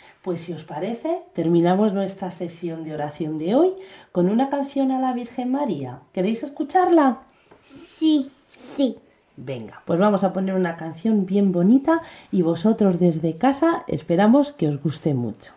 Pues 0.21 0.41
si 0.41 0.53
os 0.53 0.63
parece, 0.63 1.23
terminamos 1.33 1.93
nuestra 1.93 2.29
sección 2.29 2.83
de 2.83 2.93
oración 2.93 3.39
de 3.39 3.55
hoy 3.55 3.73
con 4.11 4.29
una 4.29 4.51
canción 4.51 4.91
a 4.91 4.99
la 4.99 5.13
Virgen 5.13 5.51
María. 5.51 6.01
¿Queréis 6.13 6.43
escucharla? 6.43 7.21
Sí, 7.97 8.31
sí. 8.77 8.99
Venga, 9.35 9.81
pues 9.85 9.99
vamos 9.99 10.23
a 10.23 10.31
poner 10.31 10.53
una 10.53 10.77
canción 10.77 11.25
bien 11.25 11.51
bonita 11.51 12.01
y 12.31 12.43
vosotros 12.43 12.99
desde 12.99 13.37
casa 13.37 13.83
esperamos 13.87 14.51
que 14.51 14.67
os 14.67 14.79
guste 14.79 15.15
mucho. 15.15 15.53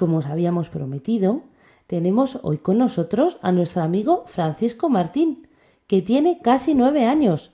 Como 0.00 0.16
os 0.16 0.26
habíamos 0.26 0.70
prometido, 0.70 1.42
tenemos 1.86 2.38
hoy 2.42 2.56
con 2.56 2.78
nosotros 2.78 3.36
a 3.42 3.52
nuestro 3.52 3.82
amigo 3.82 4.24
Francisco 4.28 4.88
Martín, 4.88 5.46
que 5.86 6.00
tiene 6.00 6.40
casi 6.40 6.74
nueve 6.74 7.04
años. 7.04 7.52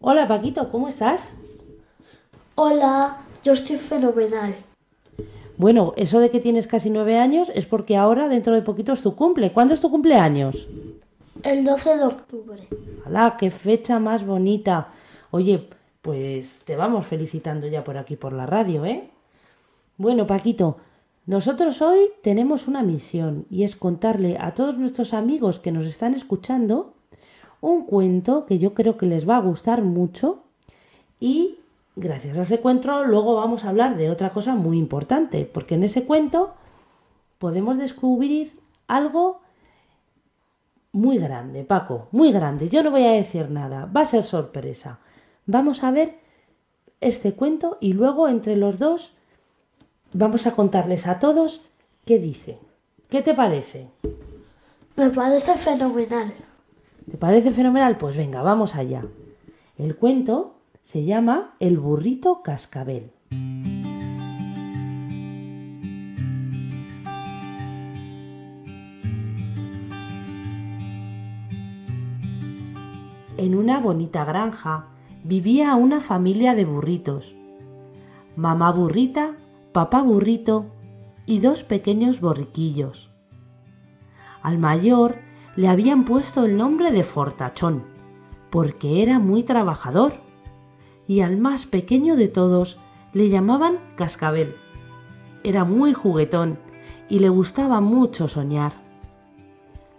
Hola 0.00 0.26
Paquito, 0.26 0.68
¿cómo 0.72 0.88
estás? 0.88 1.36
Hola, 2.56 3.18
yo 3.44 3.52
estoy 3.52 3.76
fenomenal. 3.76 4.56
Bueno, 5.56 5.92
eso 5.96 6.18
de 6.18 6.30
que 6.30 6.40
tienes 6.40 6.66
casi 6.66 6.90
nueve 6.90 7.16
años 7.16 7.52
es 7.54 7.66
porque 7.66 7.96
ahora 7.96 8.28
dentro 8.28 8.52
de 8.56 8.62
poquito 8.62 8.92
es 8.92 9.02
tu 9.02 9.14
cumple. 9.14 9.52
¿Cuándo 9.52 9.74
es 9.74 9.80
tu 9.80 9.92
cumpleaños? 9.92 10.66
El 11.44 11.64
12 11.64 11.98
de 11.98 12.04
octubre. 12.04 12.68
¡Hala, 13.06 13.36
qué 13.38 13.52
fecha 13.52 14.00
más 14.00 14.26
bonita! 14.26 14.88
Oye, 15.30 15.68
pues 16.00 16.62
te 16.64 16.74
vamos 16.74 17.06
felicitando 17.06 17.68
ya 17.68 17.84
por 17.84 17.96
aquí 17.96 18.16
por 18.16 18.32
la 18.32 18.46
radio, 18.46 18.84
¿eh? 18.84 19.08
Bueno, 19.98 20.26
Paquito, 20.26 20.78
nosotros 21.26 21.80
hoy 21.82 22.10
tenemos 22.22 22.66
una 22.66 22.82
misión 22.82 23.46
y 23.48 23.62
es 23.62 23.76
contarle 23.76 24.38
a 24.40 24.54
todos 24.54 24.76
nuestros 24.76 25.14
amigos 25.14 25.60
que 25.60 25.70
nos 25.70 25.86
están 25.86 26.14
escuchando 26.14 26.94
un 27.60 27.86
cuento 27.86 28.44
que 28.44 28.58
yo 28.58 28.74
creo 28.74 28.96
que 28.96 29.06
les 29.06 29.28
va 29.28 29.36
a 29.36 29.40
gustar 29.40 29.82
mucho 29.82 30.42
y 31.20 31.60
gracias 31.94 32.38
a 32.38 32.42
ese 32.42 32.60
cuento 32.60 33.04
luego 33.04 33.36
vamos 33.36 33.64
a 33.64 33.68
hablar 33.68 33.96
de 33.96 34.10
otra 34.10 34.30
cosa 34.30 34.56
muy 34.56 34.78
importante, 34.78 35.44
porque 35.44 35.76
en 35.76 35.84
ese 35.84 36.04
cuento 36.04 36.54
podemos 37.38 37.78
descubrir 37.78 38.58
algo 38.88 39.40
muy 40.90 41.18
grande, 41.18 41.64
Paco, 41.64 42.08
muy 42.10 42.32
grande. 42.32 42.68
Yo 42.68 42.82
no 42.82 42.90
voy 42.90 43.04
a 43.04 43.12
decir 43.12 43.48
nada, 43.48 43.86
va 43.86 44.02
a 44.02 44.06
ser 44.06 44.24
sorpresa. 44.24 44.98
Vamos 45.46 45.82
a 45.84 45.90
ver 45.90 46.18
este 47.00 47.32
cuento 47.34 47.78
y 47.80 47.94
luego 47.94 48.28
entre 48.28 48.56
los 48.56 48.78
dos 48.78 49.14
vamos 50.12 50.46
a 50.46 50.52
contarles 50.52 51.06
a 51.06 51.18
todos 51.18 51.62
qué 52.04 52.18
dice. 52.18 52.58
¿Qué 53.08 53.22
te 53.22 53.34
parece? 53.34 53.88
Me 54.96 55.10
parece 55.10 55.56
fenomenal. 55.56 56.32
¿Te 57.10 57.16
parece 57.16 57.50
fenomenal? 57.50 57.96
Pues 57.98 58.16
venga, 58.16 58.42
vamos 58.42 58.74
allá. 58.74 59.04
El 59.78 59.96
cuento 59.96 60.54
se 60.84 61.04
llama 61.04 61.54
El 61.60 61.78
burrito 61.78 62.42
cascabel. 62.42 63.10
En 73.38 73.56
una 73.56 73.80
bonita 73.80 74.24
granja 74.24 74.86
vivía 75.24 75.74
una 75.74 76.00
familia 76.00 76.54
de 76.54 76.64
burritos. 76.64 77.34
Mamá 78.36 78.70
burrita, 78.70 79.34
papá 79.72 80.02
burrito 80.02 80.66
y 81.26 81.38
dos 81.38 81.64
pequeños 81.64 82.20
borriquillos. 82.20 83.10
Al 84.42 84.58
mayor 84.58 85.16
le 85.56 85.68
habían 85.68 86.04
puesto 86.04 86.44
el 86.44 86.56
nombre 86.56 86.90
de 86.90 87.04
Fortachón, 87.04 87.84
porque 88.50 89.02
era 89.02 89.18
muy 89.18 89.42
trabajador, 89.42 90.14
y 91.06 91.20
al 91.20 91.38
más 91.38 91.66
pequeño 91.66 92.16
de 92.16 92.28
todos 92.28 92.78
le 93.12 93.28
llamaban 93.28 93.78
Cascabel. 93.96 94.54
Era 95.42 95.64
muy 95.64 95.92
juguetón 95.92 96.58
y 97.08 97.18
le 97.18 97.28
gustaba 97.28 97.80
mucho 97.80 98.28
soñar. 98.28 98.72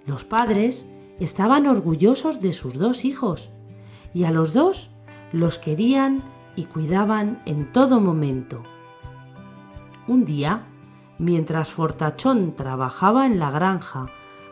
Los 0.06 0.24
padres 0.24 0.86
estaban 1.20 1.68
orgullosos 1.68 2.42
de 2.42 2.54
sus 2.54 2.74
dos 2.76 3.06
hijos, 3.06 3.50
y 4.14 4.26
a 4.26 4.32
los 4.32 4.54
dos 4.54 4.90
los 5.32 5.58
querían 5.58 6.24
y 6.56 6.66
cuidaban 6.66 7.42
en 7.46 7.72
todo 7.72 8.00
momento. 8.00 8.62
Un 10.08 10.26
día, 10.26 10.64
mientras 11.18 11.72
Fortachón 11.72 12.56
trabajaba 12.56 13.26
en 13.26 13.40
la 13.40 13.52
granja, 13.52 14.08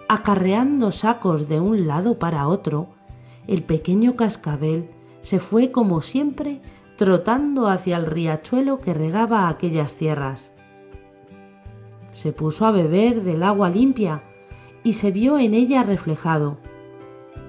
acarreando 0.08 0.92
sacos 0.92 1.50
de 1.50 1.60
un 1.60 1.88
lado 1.88 2.20
para 2.20 2.48
otro, 2.48 2.88
el 3.48 3.64
pequeño 3.64 4.16
cascabel 4.16 4.90
se 5.22 5.40
fue 5.40 5.72
como 5.72 6.02
siempre 6.02 6.62
trotando 6.96 7.68
hacia 7.68 7.98
el 7.98 8.06
riachuelo 8.06 8.80
que 8.80 8.94
regaba 8.94 9.50
aquellas 9.50 9.96
tierras. 9.96 10.54
Se 12.12 12.32
puso 12.32 12.66
a 12.66 12.72
beber 12.72 13.24
del 13.24 13.44
agua 13.44 13.70
limpia 13.70 14.24
y 14.84 14.94
se 14.94 15.12
vio 15.12 15.38
en 15.38 15.54
ella 15.54 15.84
reflejado. 15.84 16.58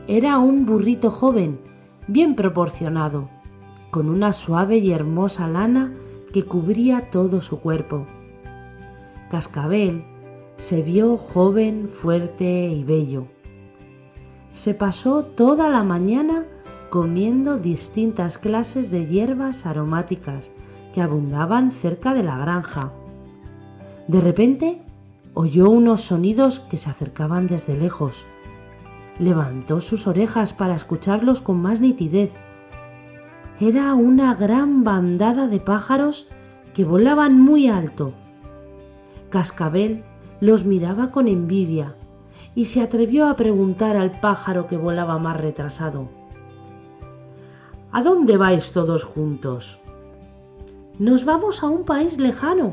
Era 0.08 0.38
un 0.38 0.66
burrito 0.66 1.10
joven, 1.10 1.60
bien 2.08 2.34
proporcionado, 2.34 3.28
con 3.90 4.08
una 4.08 4.32
suave 4.32 4.78
y 4.78 4.92
hermosa 4.92 5.46
lana 5.46 5.92
que 6.32 6.44
cubría 6.44 7.10
todo 7.10 7.40
su 7.40 7.60
cuerpo. 7.60 8.06
Cascabel 9.30 10.04
se 10.56 10.82
vio 10.82 11.16
joven, 11.16 11.88
fuerte 11.88 12.68
y 12.68 12.84
bello. 12.84 13.26
Se 14.52 14.74
pasó 14.74 15.24
toda 15.24 15.68
la 15.68 15.82
mañana 15.82 16.44
comiendo 16.90 17.56
distintas 17.56 18.36
clases 18.36 18.90
de 18.90 19.06
hierbas 19.06 19.64
aromáticas 19.64 20.50
que 20.92 21.00
abundaban 21.00 21.72
cerca 21.72 22.12
de 22.12 22.22
la 22.22 22.36
granja. 22.36 22.92
De 24.08 24.20
repente 24.20 24.82
oyó 25.34 25.70
unos 25.70 26.02
sonidos 26.02 26.60
que 26.60 26.76
se 26.76 26.90
acercaban 26.90 27.46
desde 27.46 27.76
lejos. 27.76 28.26
Levantó 29.18 29.80
sus 29.80 30.06
orejas 30.06 30.52
para 30.52 30.74
escucharlos 30.74 31.40
con 31.40 31.62
más 31.62 31.80
nitidez. 31.80 32.32
Era 33.64 33.94
una 33.94 34.34
gran 34.34 34.82
bandada 34.82 35.46
de 35.46 35.60
pájaros 35.60 36.26
que 36.74 36.84
volaban 36.84 37.40
muy 37.40 37.68
alto. 37.68 38.12
Cascabel 39.30 40.02
los 40.40 40.64
miraba 40.64 41.12
con 41.12 41.28
envidia 41.28 41.94
y 42.56 42.64
se 42.64 42.80
atrevió 42.80 43.28
a 43.28 43.36
preguntar 43.36 43.96
al 43.96 44.18
pájaro 44.18 44.66
que 44.66 44.76
volaba 44.76 45.16
más 45.20 45.40
retrasado. 45.40 46.08
¿A 47.92 48.02
dónde 48.02 48.36
vais 48.36 48.72
todos 48.72 49.04
juntos? 49.04 49.78
Nos 50.98 51.24
vamos 51.24 51.62
a 51.62 51.68
un 51.68 51.84
país 51.84 52.18
lejano, 52.18 52.72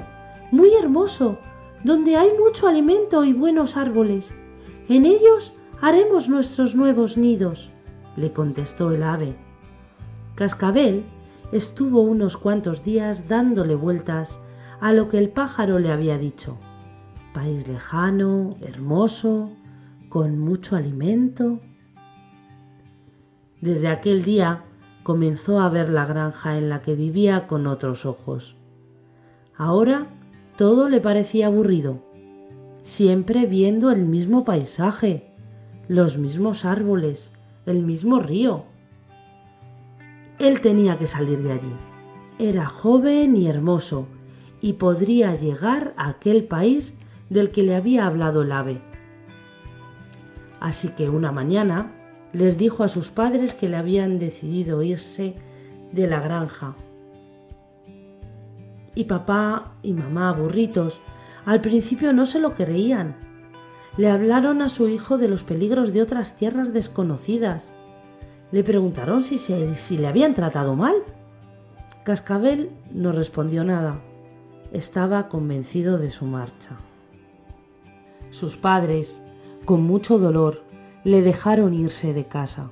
muy 0.50 0.74
hermoso, 0.74 1.38
donde 1.84 2.16
hay 2.16 2.32
mucho 2.36 2.68
alimento 2.68 3.24
y 3.26 3.34
buenos 3.34 3.78
árboles. 3.78 4.34
En 4.88 5.06
ellos 5.06 5.54
haremos 5.82 6.30
nuestros 6.30 6.74
nuevos 6.74 7.16
nidos, 7.16 7.70
le 8.16 8.34
contestó 8.34 8.90
el 8.90 9.04
ave. 9.04 9.49
Cascabel 10.40 11.04
estuvo 11.52 12.00
unos 12.00 12.38
cuantos 12.38 12.86
días 12.86 13.28
dándole 13.28 13.76
vueltas 13.76 14.40
a 14.80 14.94
lo 14.94 15.10
que 15.10 15.18
el 15.18 15.28
pájaro 15.28 15.80
le 15.80 15.92
había 15.92 16.18
dicho. 16.18 16.58
País 17.34 17.68
lejano, 17.68 18.56
hermoso, 18.62 19.50
con 20.08 20.40
mucho 20.40 20.78
alimento. 20.78 21.60
Desde 23.60 23.90
aquel 23.90 24.24
día 24.24 24.64
comenzó 25.04 25.60
a 25.60 25.68
ver 25.68 25.90
la 25.90 26.06
granja 26.06 26.58
en 26.58 26.70
la 26.70 26.82
que 26.82 26.96
vivía 26.96 27.46
con 27.46 27.68
otros 27.68 28.06
ojos. 28.06 28.56
Ahora 29.58 30.08
todo 30.56 30.88
le 30.88 31.02
parecía 31.02 31.48
aburrido, 31.48 32.00
siempre 32.84 33.46
viendo 33.46 33.92
el 33.92 34.06
mismo 34.06 34.46
paisaje, 34.46 35.34
los 35.90 36.18
mismos 36.18 36.64
árboles, 36.64 37.30
el 37.66 37.84
mismo 37.84 38.22
río. 38.22 38.64
Él 40.40 40.62
tenía 40.62 40.98
que 40.98 41.08
salir 41.08 41.44
de 41.44 41.52
allí. 41.52 41.74
Era 42.40 42.66
joven 42.66 43.36
y 43.36 43.48
hermoso 43.48 44.08
y 44.62 44.74
podría 44.74 45.36
llegar 45.36 45.94
a 45.98 46.10
aquel 46.10 46.46
país 46.46 46.96
del 47.30 47.52
que 47.52 47.64
le 47.64 47.76
había 47.76 48.06
hablado 48.08 48.42
el 48.42 48.52
ave. 48.52 48.82
Así 50.60 50.90
que 50.90 51.10
una 51.10 51.32
mañana 51.32 51.92
les 52.34 52.58
dijo 52.58 52.84
a 52.84 52.88
sus 52.88 53.10
padres 53.10 53.54
que 53.54 53.70
le 53.70 53.78
habían 53.78 54.20
decidido 54.20 54.82
irse 54.84 55.36
de 55.92 56.08
la 56.08 56.20
granja. 56.20 56.76
Y 58.96 59.06
papá 59.06 59.74
y 59.82 59.94
mamá, 59.94 60.32
burritos, 60.34 61.00
al 61.46 61.62
principio 61.62 62.14
no 62.14 62.26
se 62.26 62.40
lo 62.40 62.54
creían. 62.54 63.16
Le 63.98 64.10
hablaron 64.10 64.62
a 64.62 64.70
su 64.70 64.88
hijo 64.88 65.18
de 65.18 65.28
los 65.28 65.44
peligros 65.44 65.94
de 65.94 66.02
otras 66.02 66.36
tierras 66.36 66.74
desconocidas. 66.74 67.74
Le 68.52 68.64
preguntaron 68.64 69.24
si, 69.24 69.38
se, 69.38 69.76
si 69.76 69.98
le 69.98 70.08
habían 70.08 70.34
tratado 70.34 70.76
mal. 70.76 70.96
Cascabel 72.04 72.72
no 72.92 73.12
respondió 73.12 73.64
nada. 73.64 74.00
Estaba 74.72 75.30
convencido 75.30 75.98
de 75.98 76.12
su 76.12 76.26
marcha. 76.26 76.78
Sus 78.32 78.58
padres, 78.58 79.22
con 79.66 79.84
mucho 79.84 80.18
dolor, 80.18 80.64
le 81.04 81.22
dejaron 81.22 81.74
irse 81.74 82.14
de 82.14 82.26
casa. 82.26 82.70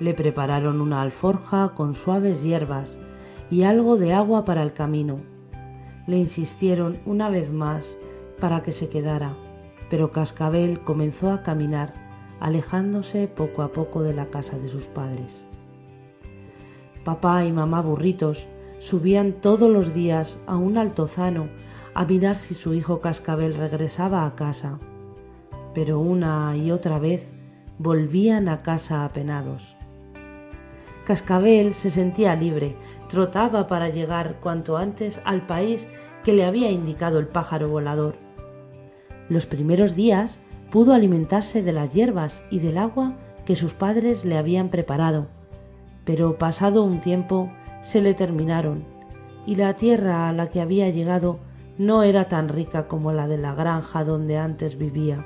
Le 0.00 0.14
prepararon 0.14 0.80
una 0.80 1.02
alforja 1.02 1.72
con 1.74 1.94
suaves 1.94 2.42
hierbas 2.42 2.98
y 3.50 3.62
algo 3.62 3.96
de 3.96 4.12
agua 4.12 4.44
para 4.44 4.62
el 4.62 4.72
camino. 4.72 5.16
Le 6.06 6.18
insistieron 6.18 6.98
una 7.04 7.28
vez 7.28 7.50
más 7.50 7.96
para 8.40 8.62
que 8.62 8.72
se 8.72 8.88
quedara, 8.88 9.34
pero 9.90 10.12
Cascabel 10.12 10.80
comenzó 10.80 11.30
a 11.30 11.42
caminar, 11.42 11.92
alejándose 12.40 13.28
poco 13.28 13.62
a 13.62 13.72
poco 13.72 14.02
de 14.02 14.14
la 14.14 14.26
casa 14.26 14.58
de 14.58 14.68
sus 14.68 14.86
padres. 14.86 15.44
Papá 17.04 17.44
y 17.44 17.52
mamá 17.52 17.80
burritos 17.80 18.46
subían 18.78 19.32
todos 19.32 19.70
los 19.70 19.94
días 19.94 20.38
a 20.46 20.56
un 20.56 20.78
altozano 20.78 21.48
a 21.94 22.04
mirar 22.04 22.36
si 22.36 22.54
su 22.54 22.74
hijo 22.74 23.00
Cascabel 23.00 23.54
regresaba 23.54 24.26
a 24.26 24.34
casa, 24.34 24.78
pero 25.74 25.98
una 26.00 26.56
y 26.56 26.70
otra 26.70 26.98
vez 26.98 27.30
volvían 27.78 28.48
a 28.48 28.58
casa 28.58 29.04
apenados. 29.04 29.76
Cascabel 31.06 31.72
se 31.72 31.90
sentía 31.90 32.36
libre, 32.36 32.76
trotaba 33.08 33.66
para 33.66 33.88
llegar 33.88 34.36
cuanto 34.40 34.76
antes 34.76 35.20
al 35.24 35.46
país 35.46 35.88
que 36.22 36.34
le 36.34 36.44
había 36.44 36.70
indicado 36.70 37.18
el 37.18 37.26
pájaro 37.26 37.68
volador. 37.68 38.16
Los 39.28 39.46
primeros 39.46 39.94
días 39.94 40.40
pudo 40.70 40.92
alimentarse 40.92 41.62
de 41.62 41.72
las 41.72 41.92
hierbas 41.92 42.42
y 42.50 42.58
del 42.58 42.78
agua 42.78 43.14
que 43.44 43.56
sus 43.56 43.74
padres 43.74 44.24
le 44.24 44.36
habían 44.36 44.68
preparado, 44.68 45.26
pero 46.04 46.36
pasado 46.36 46.84
un 46.84 47.00
tiempo 47.00 47.50
se 47.82 48.00
le 48.00 48.14
terminaron 48.14 48.84
y 49.46 49.56
la 49.56 49.74
tierra 49.74 50.28
a 50.28 50.32
la 50.34 50.50
que 50.50 50.60
había 50.60 50.90
llegado 50.90 51.38
no 51.78 52.02
era 52.02 52.28
tan 52.28 52.50
rica 52.50 52.86
como 52.86 53.12
la 53.12 53.26
de 53.28 53.38
la 53.38 53.54
granja 53.54 54.04
donde 54.04 54.36
antes 54.36 54.76
vivía. 54.76 55.24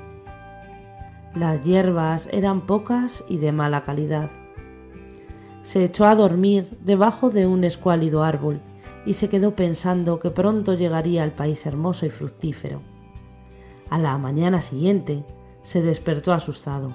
Las 1.35 1.63
hierbas 1.65 2.29
eran 2.31 2.61
pocas 2.61 3.23
y 3.27 3.37
de 3.37 3.51
mala 3.51 3.83
calidad. 3.83 4.29
Se 5.63 5.83
echó 5.83 6.05
a 6.05 6.15
dormir 6.15 6.67
debajo 6.81 7.31
de 7.31 7.47
un 7.47 7.63
escuálido 7.63 8.23
árbol 8.23 8.61
y 9.05 9.13
se 9.13 9.27
quedó 9.29 9.55
pensando 9.55 10.19
que 10.19 10.29
pronto 10.29 10.75
llegaría 10.75 11.23
al 11.23 11.31
país 11.31 11.65
hermoso 11.65 12.05
y 12.05 12.09
fructífero. 12.09 12.92
A 13.93 13.99
la 13.99 14.17
mañana 14.17 14.63
siguiente 14.63 15.23
se 15.61 15.83
despertó 15.83 16.33
asustado. 16.33 16.89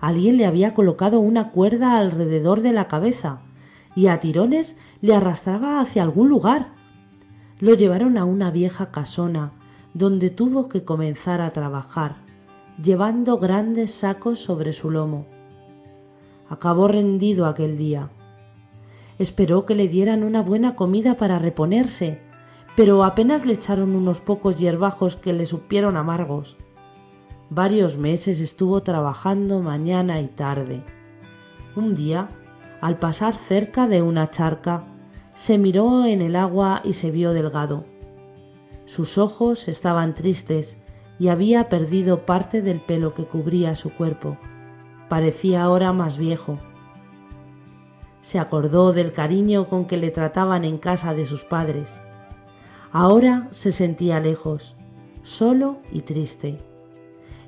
Alguien 0.00 0.38
le 0.38 0.46
había 0.46 0.72
colocado 0.72 1.20
una 1.20 1.50
cuerda 1.50 1.98
alrededor 1.98 2.62
de 2.62 2.72
la 2.72 2.88
cabeza 2.88 3.42
y 3.94 4.06
a 4.06 4.20
tirones 4.20 4.74
le 5.02 5.14
arrastraba 5.14 5.78
hacia 5.82 6.02
algún 6.02 6.30
lugar. 6.30 6.68
Lo 7.58 7.74
llevaron 7.74 8.16
a 8.16 8.24
una 8.24 8.50
vieja 8.50 8.90
casona 8.90 9.52
donde 9.92 10.30
tuvo 10.30 10.70
que 10.70 10.82
comenzar 10.82 11.42
a 11.42 11.50
trabajar, 11.50 12.16
llevando 12.82 13.36
grandes 13.36 13.92
sacos 13.92 14.40
sobre 14.40 14.72
su 14.72 14.90
lomo. 14.90 15.26
Acabó 16.48 16.88
rendido 16.88 17.44
aquel 17.44 17.76
día. 17.76 18.08
Esperó 19.18 19.66
que 19.66 19.74
le 19.74 19.88
dieran 19.88 20.22
una 20.22 20.40
buena 20.40 20.74
comida 20.74 21.18
para 21.18 21.38
reponerse, 21.38 22.29
pero 22.80 23.04
apenas 23.04 23.44
le 23.44 23.52
echaron 23.52 23.94
unos 23.94 24.22
pocos 24.22 24.56
hierbajos 24.56 25.14
que 25.14 25.34
le 25.34 25.44
supieron 25.44 25.98
amargos. 25.98 26.56
Varios 27.50 27.98
meses 27.98 28.40
estuvo 28.40 28.82
trabajando 28.82 29.60
mañana 29.60 30.18
y 30.22 30.28
tarde. 30.28 30.82
Un 31.76 31.94
día, 31.94 32.30
al 32.80 32.98
pasar 32.98 33.36
cerca 33.36 33.86
de 33.86 34.00
una 34.00 34.30
charca, 34.30 34.84
se 35.34 35.58
miró 35.58 36.06
en 36.06 36.22
el 36.22 36.34
agua 36.34 36.80
y 36.82 36.94
se 36.94 37.10
vio 37.10 37.34
delgado. 37.34 37.84
Sus 38.86 39.18
ojos 39.18 39.68
estaban 39.68 40.14
tristes 40.14 40.78
y 41.18 41.28
había 41.28 41.68
perdido 41.68 42.24
parte 42.24 42.62
del 42.62 42.80
pelo 42.80 43.12
que 43.12 43.26
cubría 43.26 43.76
su 43.76 43.90
cuerpo. 43.90 44.38
Parecía 45.10 45.64
ahora 45.64 45.92
más 45.92 46.16
viejo. 46.16 46.58
Se 48.22 48.38
acordó 48.38 48.94
del 48.94 49.12
cariño 49.12 49.68
con 49.68 49.84
que 49.84 49.98
le 49.98 50.10
trataban 50.10 50.64
en 50.64 50.78
casa 50.78 51.12
de 51.12 51.26
sus 51.26 51.44
padres. 51.44 52.00
Ahora 52.92 53.46
se 53.52 53.70
sentía 53.70 54.18
lejos, 54.18 54.74
solo 55.22 55.78
y 55.92 56.00
triste. 56.00 56.58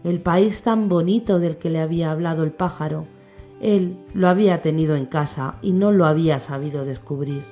El 0.04 0.20
país 0.20 0.62
tan 0.62 0.88
bonito 0.88 1.40
del 1.40 1.56
que 1.56 1.68
le 1.68 1.80
había 1.80 2.12
hablado 2.12 2.44
el 2.44 2.52
pájaro, 2.52 3.06
él 3.60 3.96
lo 4.14 4.28
había 4.28 4.62
tenido 4.62 4.94
en 4.94 5.06
casa 5.06 5.56
y 5.60 5.72
no 5.72 5.90
lo 5.90 6.06
había 6.06 6.38
sabido 6.38 6.84
descubrir. 6.84 7.42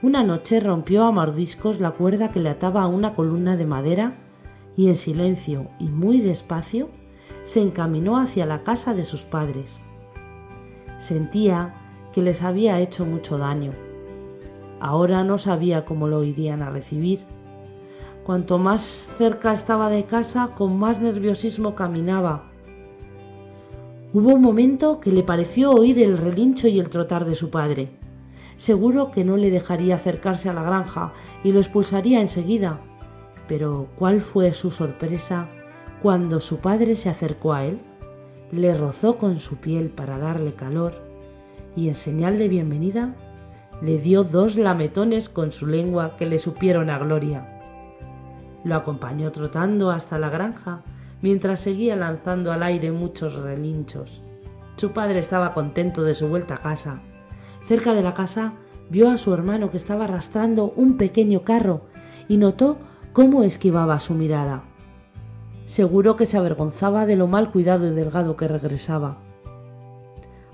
Una 0.00 0.22
noche 0.22 0.60
rompió 0.60 1.04
a 1.04 1.10
mordiscos 1.10 1.80
la 1.80 1.90
cuerda 1.90 2.30
que 2.30 2.40
le 2.40 2.48
ataba 2.48 2.82
a 2.82 2.86
una 2.86 3.14
columna 3.14 3.56
de 3.56 3.66
madera 3.66 4.14
y 4.74 4.88
en 4.88 4.96
silencio 4.96 5.68
y 5.78 5.84
muy 5.88 6.20
despacio 6.20 6.88
se 7.44 7.60
encaminó 7.60 8.18
hacia 8.18 8.46
la 8.46 8.62
casa 8.62 8.94
de 8.94 9.04
sus 9.04 9.22
padres. 9.22 9.82
Sentía 10.98 11.74
que 12.12 12.22
les 12.22 12.42
había 12.42 12.80
hecho 12.80 13.04
mucho 13.04 13.36
daño. 13.36 13.87
Ahora 14.80 15.24
no 15.24 15.38
sabía 15.38 15.84
cómo 15.84 16.06
lo 16.06 16.24
irían 16.24 16.62
a 16.62 16.70
recibir. 16.70 17.20
Cuanto 18.24 18.58
más 18.58 19.10
cerca 19.18 19.52
estaba 19.52 19.88
de 19.88 20.04
casa, 20.04 20.50
con 20.56 20.78
más 20.78 21.00
nerviosismo 21.00 21.74
caminaba. 21.74 22.44
Hubo 24.12 24.34
un 24.34 24.42
momento 24.42 25.00
que 25.00 25.12
le 25.12 25.22
pareció 25.22 25.70
oír 25.72 25.98
el 25.98 26.18
relincho 26.18 26.68
y 26.68 26.78
el 26.78 26.90
trotar 26.90 27.24
de 27.24 27.34
su 27.34 27.50
padre. 27.50 27.88
Seguro 28.56 29.10
que 29.10 29.24
no 29.24 29.36
le 29.36 29.50
dejaría 29.50 29.96
acercarse 29.96 30.48
a 30.48 30.52
la 30.52 30.62
granja 30.62 31.12
y 31.44 31.52
lo 31.52 31.60
expulsaría 31.60 32.20
enseguida. 32.20 32.80
Pero 33.46 33.86
¿cuál 33.98 34.20
fue 34.20 34.52
su 34.52 34.70
sorpresa 34.70 35.48
cuando 36.02 36.40
su 36.40 36.58
padre 36.58 36.96
se 36.96 37.08
acercó 37.08 37.52
a 37.52 37.64
él? 37.64 37.78
Le 38.52 38.74
rozó 38.76 39.16
con 39.16 39.40
su 39.40 39.56
piel 39.56 39.90
para 39.90 40.18
darle 40.18 40.52
calor 40.52 40.94
y 41.76 41.88
en 41.88 41.94
señal 41.94 42.38
de 42.38 42.48
bienvenida 42.48 43.14
le 43.80 43.98
dio 43.98 44.24
dos 44.24 44.56
lametones 44.56 45.28
con 45.28 45.52
su 45.52 45.66
lengua 45.66 46.16
que 46.16 46.26
le 46.26 46.38
supieron 46.38 46.90
a 46.90 46.98
gloria. 46.98 47.60
Lo 48.64 48.74
acompañó 48.74 49.30
trotando 49.30 49.90
hasta 49.90 50.18
la 50.18 50.30
granja 50.30 50.82
mientras 51.22 51.60
seguía 51.60 51.96
lanzando 51.96 52.52
al 52.52 52.62
aire 52.62 52.90
muchos 52.92 53.34
relinchos. 53.34 54.22
Su 54.76 54.92
padre 54.92 55.20
estaba 55.20 55.54
contento 55.54 56.02
de 56.02 56.14
su 56.14 56.28
vuelta 56.28 56.54
a 56.54 56.62
casa. 56.62 57.00
Cerca 57.66 57.94
de 57.94 58.02
la 58.02 58.14
casa 58.14 58.54
vio 58.90 59.10
a 59.10 59.18
su 59.18 59.32
hermano 59.34 59.70
que 59.70 59.76
estaba 59.76 60.04
arrastrando 60.04 60.72
un 60.76 60.96
pequeño 60.96 61.42
carro 61.42 61.82
y 62.28 62.36
notó 62.36 62.78
cómo 63.12 63.42
esquivaba 63.42 64.00
su 64.00 64.14
mirada. 64.14 64.62
Seguro 65.66 66.16
que 66.16 66.26
se 66.26 66.38
avergonzaba 66.38 67.06
de 67.06 67.16
lo 67.16 67.26
mal 67.26 67.50
cuidado 67.50 67.86
y 67.86 67.90
delgado 67.90 68.36
que 68.36 68.48
regresaba. 68.48 69.18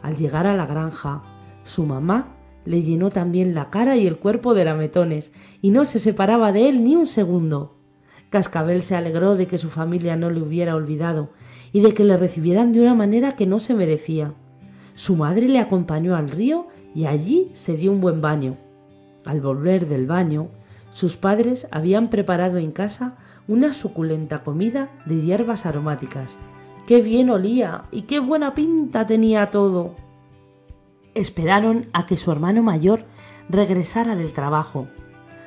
Al 0.02 0.16
llegar 0.16 0.46
a 0.46 0.56
la 0.56 0.66
granja, 0.66 1.22
su 1.62 1.87
mamá 1.87 2.34
le 2.64 2.83
llenó 2.83 3.11
también 3.11 3.55
la 3.55 3.70
cara 3.70 3.96
y 3.96 4.07
el 4.07 4.16
cuerpo 4.16 4.55
de 4.55 4.64
lametones 4.64 5.33
y 5.61 5.70
no 5.70 5.85
se 5.85 5.98
separaba 5.98 6.53
de 6.53 6.68
él 6.68 6.85
ni 6.85 6.96
un 6.96 7.07
segundo. 7.07 7.74
Cascabel 8.31 8.83
se 8.83 8.96
alegró 8.96 9.37
de 9.37 9.46
que 9.46 9.59
su 9.59 9.70
familia 9.70 10.16
no 10.16 10.31
le 10.31 10.42
hubiera 10.42 10.74
olvidado 10.74 11.31
y 11.72 11.81
de 11.81 11.94
que 11.94 12.05
le 12.05 12.16
recibieran 12.16 12.72
de 12.72 12.81
una 12.81 12.94
manera 12.94 13.33
que 13.33 13.46
no 13.46 13.61
se 13.61 13.74
merecía. 13.74 14.33
Su 14.94 15.16
madre 15.16 15.48
le 15.48 15.59
acompañó 15.59 16.16
al 16.16 16.31
río 16.31 16.66
y 16.94 17.07
allí 17.07 17.50
se 17.55 17.77
dio 17.77 17.92
un 17.92 18.00
buen 18.00 18.20
baño. 18.20 18.57
Al 19.24 19.40
volver 19.40 19.88
del 19.88 20.07
baño, 20.07 20.48
sus 20.92 21.16
padres 21.16 21.66
habían 21.70 22.11
preparado 22.11 22.59
en 22.59 22.70
casa 22.70 23.16
una 23.48 23.72
suculenta 23.72 24.44
comida 24.44 24.88
de 25.07 25.20
hierbas 25.20 25.66
aromáticas. 25.66 26.37
¡Qué 26.87 27.03
bien 27.03 27.31
olía! 27.31 27.83
y 27.90 28.03
qué 28.03 28.20
buena 28.20 28.55
pinta 28.55 29.07
tenía 29.07 29.50
todo! 29.50 29.96
Esperaron 31.14 31.87
a 31.92 32.07
que 32.07 32.16
su 32.16 32.33
hermano 32.33 32.62
mayor 32.62 33.05
regresara 33.48 34.16
del 34.16 34.33
trabajo. 34.33 34.88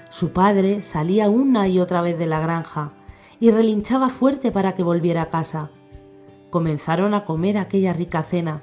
Su 0.09 0.31
padre 0.31 0.81
salía 0.81 1.29
una 1.29 1.67
y 1.67 1.79
otra 1.79 2.01
vez 2.01 2.17
de 2.17 2.25
la 2.25 2.39
granja 2.39 2.93
y 3.41 3.51
relinchaba 3.51 4.07
fuerte 4.07 4.51
para 4.51 4.75
que 4.75 4.83
volviera 4.83 5.23
a 5.23 5.29
casa. 5.29 5.69
Comenzaron 6.49 7.13
a 7.13 7.25
comer 7.25 7.57
aquella 7.57 7.91
rica 7.91 8.23
cena. 8.23 8.61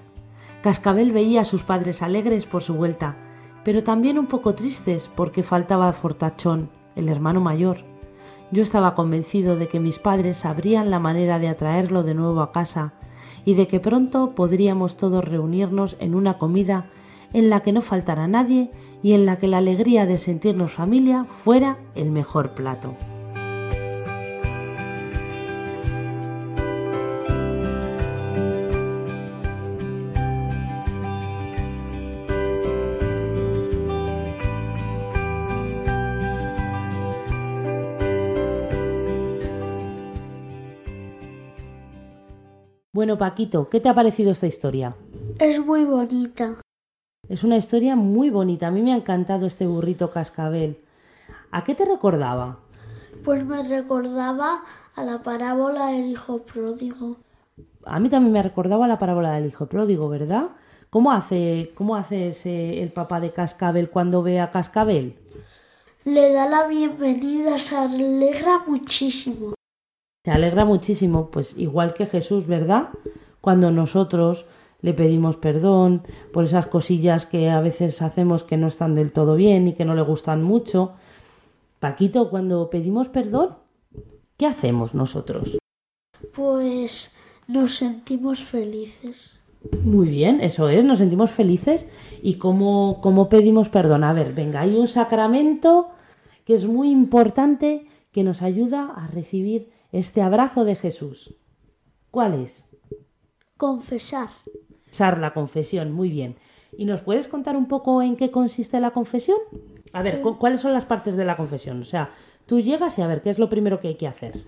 Cascabel 0.62 1.12
veía 1.12 1.43
a 1.43 1.45
sus 1.45 1.62
padres 1.62 2.01
alegres 2.01 2.47
por 2.47 2.62
su 2.62 2.73
vuelta, 2.73 3.17
pero 3.64 3.83
también 3.83 4.19
un 4.19 4.27
poco 4.27 4.55
tristes 4.55 5.11
porque 5.14 5.43
faltaba 5.43 5.93
Fortachón, 5.93 6.71
el 6.97 7.11
hermano 7.11 7.40
mayor. 7.43 7.85
Yo 8.51 8.62
estaba 8.62 8.95
convencido 8.95 9.57
de 9.57 9.69
que 9.69 9.79
mis 9.79 9.99
padres 9.99 10.38
sabrían 10.38 10.90
la 10.90 11.01
manera 11.01 11.38
de 11.38 11.49
atraerlo 11.49 12.03
de 12.03 12.14
nuevo 12.14 12.40
a 12.40 12.51
casa 12.51 12.95
y 13.45 13.55
de 13.55 13.69
que 13.69 13.81
pronto 13.81 14.35
podríamos 14.35 14.97
todos 14.97 15.25
reunirnos 15.25 15.97
en 16.01 16.15
una 16.15 16.39
comida 16.39 16.91
en 17.33 17.51
la 17.51 17.61
que 17.61 17.73
no 17.73 17.83
faltara 17.83 18.29
nadie 18.29 18.71
y 19.03 19.13
en 19.13 19.27
la 19.27 19.39
que 19.39 19.49
la 19.49 19.59
alegría 19.59 20.07
de 20.07 20.19
sentirnos 20.19 20.73
familia 20.73 21.25
fuera 21.25 21.79
el 21.95 22.11
mejor 22.11 22.51
plato. 22.51 22.95
Bueno, 43.05 43.19
Paquito, 43.19 43.69
¿qué 43.69 43.81
te 43.81 43.90
ha 43.90 43.95
parecido 43.95 44.33
esta 44.33 44.47
historia? 44.47 44.95
Es 45.38 45.61
muy 45.61 45.85
bonita. 45.85 46.57
Es 47.29 47.45
una 47.45 47.59
historia 47.59 47.97
muy 47.97 48.31
bonita. 48.31 48.69
A 48.69 48.71
mí 48.71 48.81
me 48.81 48.95
ha 48.95 48.97
encantado 48.97 49.45
este 49.45 49.67
burrito 49.67 50.11
cascabel. 50.11 50.79
¿A 51.51 51.64
qué 51.64 51.75
te 51.75 51.85
recordaba? 51.85 52.61
Pues 53.23 53.45
me 53.45 53.62
recordaba 53.62 54.62
a 54.97 55.05
la 55.05 55.23
parábola 55.23 55.88
del 55.88 56.07
hijo 56.07 56.38
pródigo. 56.45 57.19
A 57.85 58.01
mí 58.01 58.09
también 58.09 58.33
me 58.33 58.43
recordaba 58.43 58.87
a 58.87 58.88
la 58.88 58.99
parábola 58.99 59.35
del 59.35 59.49
hijo 59.49 59.67
pródigo, 59.67 60.09
¿verdad? 60.09 60.53
¿Cómo 60.88 61.12
hace, 61.12 61.73
cómo 61.75 61.97
hace 61.97 62.29
ese, 62.29 62.83
el 62.83 62.90
papá 62.90 63.21
de 63.21 63.33
cascabel 63.33 63.90
cuando 63.90 64.23
ve 64.23 64.40
a 64.40 64.51
cascabel? 64.51 65.14
le 66.07 66.33
da 66.33 66.49
la 66.49 66.67
bienvenida, 66.67 67.59
se 67.59 67.77
alegra 67.77 68.61
muchísimo. 68.67 69.53
Se 70.25 70.31
alegra 70.31 70.65
muchísimo, 70.65 71.31
pues 71.31 71.55
igual 71.59 71.93
que 71.93 72.07
Jesús, 72.07 72.47
¿verdad? 72.47 72.89
Cuando 73.43 73.71
nosotros 73.71 74.47
le 74.81 74.95
pedimos 74.95 75.37
perdón 75.37 76.03
por 76.33 76.45
esas 76.45 76.67
cosillas 76.67 77.27
que 77.27 77.51
a 77.51 77.61
veces 77.61 78.01
hacemos 78.01 78.43
que 78.43 78.57
no 78.57 78.67
están 78.67 78.95
del 78.95 79.13
todo 79.13 79.37
bien 79.37 79.69
y 79.69 79.75
que 79.75 79.85
no 79.85 79.95
le 79.95 80.01
gustan 80.01 80.43
mucho. 80.43 80.93
Paquito, 81.79 82.31
cuando 82.31 82.71
pedimos 82.71 83.09
perdón, 83.09 83.57
¿qué 84.39 84.47
hacemos 84.47 84.95
nosotros? 84.95 85.59
Pues 86.33 87.15
nos 87.47 87.77
sentimos 87.77 88.43
felices. 88.43 89.31
Muy 89.83 90.09
bien, 90.09 90.41
eso 90.41 90.71
es, 90.71 90.83
nos 90.85 90.99
sentimos 91.01 91.33
felices. 91.33 91.87
¿Y 92.23 92.35
cómo, 92.35 93.01
cómo 93.03 93.29
pedimos 93.29 93.69
perdón? 93.69 94.05
A 94.05 94.15
ver, 94.15 94.33
venga, 94.33 94.63
hay 94.63 94.77
un 94.77 94.89
sacramento 94.89 95.89
que 96.47 96.55
es 96.55 96.65
muy 96.65 96.91
importante 96.91 97.87
que 98.11 98.25
nos 98.25 98.41
ayuda 98.41 98.91
a 98.97 99.07
recibir 99.09 99.74
este 99.99 100.23
abrazo 100.23 100.65
de 100.65 100.75
Jesús. 100.75 101.35
¿Cuál 102.11 102.35
es? 102.43 102.69
Confesar. 103.57 104.29
Sar, 104.91 105.19
la 105.19 105.33
confesión, 105.33 105.93
muy 105.93 106.11
bien. 106.11 106.37
¿Y 106.77 106.85
nos 106.85 107.03
puedes 107.03 107.29
contar 107.29 107.57
un 107.57 107.69
poco 107.69 108.03
en 108.03 108.17
qué 108.17 108.31
consiste 108.31 108.81
la 108.81 108.91
confesión? 108.91 109.39
A 109.93 110.03
ver, 110.03 110.21
cu- 110.21 110.39
¿cuáles 110.39 110.61
son 110.61 110.73
las 110.73 110.85
partes 110.85 111.17
de 111.17 111.25
la 111.25 111.37
confesión? 111.37 111.81
O 111.81 111.85
sea, 111.85 112.11
tú 112.47 112.61
llegas 112.61 112.99
y 112.99 113.03
a 113.03 113.07
ver, 113.07 113.23
¿qué 113.23 113.31
es 113.31 113.39
lo 113.39 113.49
primero 113.49 113.81
que 113.81 113.89
hay 113.89 113.95
que 113.95 114.09
hacer? 114.09 114.43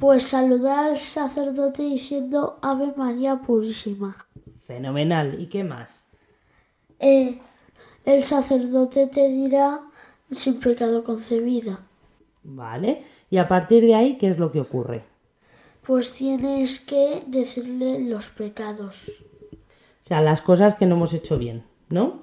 Pues 0.00 0.24
saludar 0.24 0.78
al 0.90 0.98
sacerdote 0.98 1.82
diciendo 1.82 2.58
Ave 2.62 2.94
María 2.96 3.36
Purísima. 3.42 4.16
Fenomenal. 4.66 5.38
¿Y 5.40 5.46
qué 5.48 5.64
más? 5.64 6.06
Eh, 7.00 7.38
el 8.06 8.22
sacerdote 8.24 9.06
te 9.06 9.28
dirá 9.28 9.80
sin 10.30 10.60
pecado 10.60 11.04
concebida. 11.04 11.80
Vale. 12.44 13.04
Y 13.30 13.36
a 13.38 13.48
partir 13.48 13.82
de 13.84 13.94
ahí, 13.94 14.16
¿qué 14.18 14.28
es 14.28 14.38
lo 14.38 14.50
que 14.52 14.60
ocurre? 14.60 15.04
Pues 15.86 16.12
tienes 16.12 16.80
que 16.80 17.22
decirle 17.26 18.00
los 18.00 18.30
pecados. 18.30 19.10
O 20.02 20.04
sea, 20.08 20.20
las 20.20 20.40
cosas 20.42 20.74
que 20.74 20.86
no 20.86 20.94
hemos 20.96 21.12
hecho 21.14 21.38
bien, 21.38 21.64
¿no? 21.88 22.22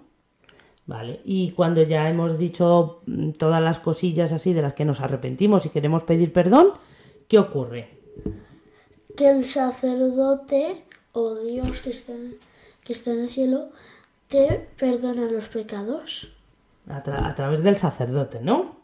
Vale. 0.87 1.21
Y 1.25 1.51
cuando 1.51 1.81
ya 1.83 2.09
hemos 2.09 2.37
dicho 2.37 3.01
mm, 3.05 3.31
todas 3.31 3.61
las 3.61 3.79
cosillas 3.79 4.31
así 4.31 4.53
de 4.53 4.61
las 4.61 4.73
que 4.73 4.85
nos 4.85 5.01
arrepentimos 5.01 5.65
y 5.65 5.69
queremos 5.69 6.03
pedir 6.03 6.31
perdón, 6.31 6.73
¿qué 7.27 7.39
ocurre? 7.39 7.89
Que 9.17 9.29
el 9.29 9.45
sacerdote 9.45 10.83
o 11.13 11.35
Dios 11.35 11.81
que 11.81 11.89
está, 11.91 12.13
que 12.83 12.93
está 12.93 13.11
en 13.13 13.19
el 13.21 13.29
cielo 13.29 13.69
te 14.27 14.67
perdona 14.77 15.25
los 15.25 15.47
pecados. 15.49 16.31
A, 16.87 17.03
tra- 17.03 17.25
a 17.27 17.33
través 17.35 17.63
del 17.63 17.77
sacerdote, 17.77 18.41
¿no? 18.41 18.74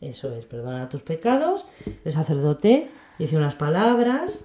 Eso 0.00 0.34
es, 0.34 0.44
perdona 0.44 0.88
tus 0.88 1.02
pecados. 1.02 1.66
El 2.04 2.12
sacerdote 2.12 2.90
dice 3.18 3.36
unas 3.36 3.54
palabras, 3.54 4.44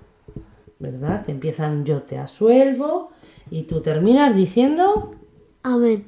¿verdad? 0.79 1.25
Que 1.25 1.31
empiezan 1.31 1.85
yo 1.85 2.03
te 2.03 2.17
asuelvo 2.17 3.11
y 3.49 3.63
tú 3.63 3.81
terminas 3.81 4.35
diciendo 4.35 5.15
Amén. 5.63 6.05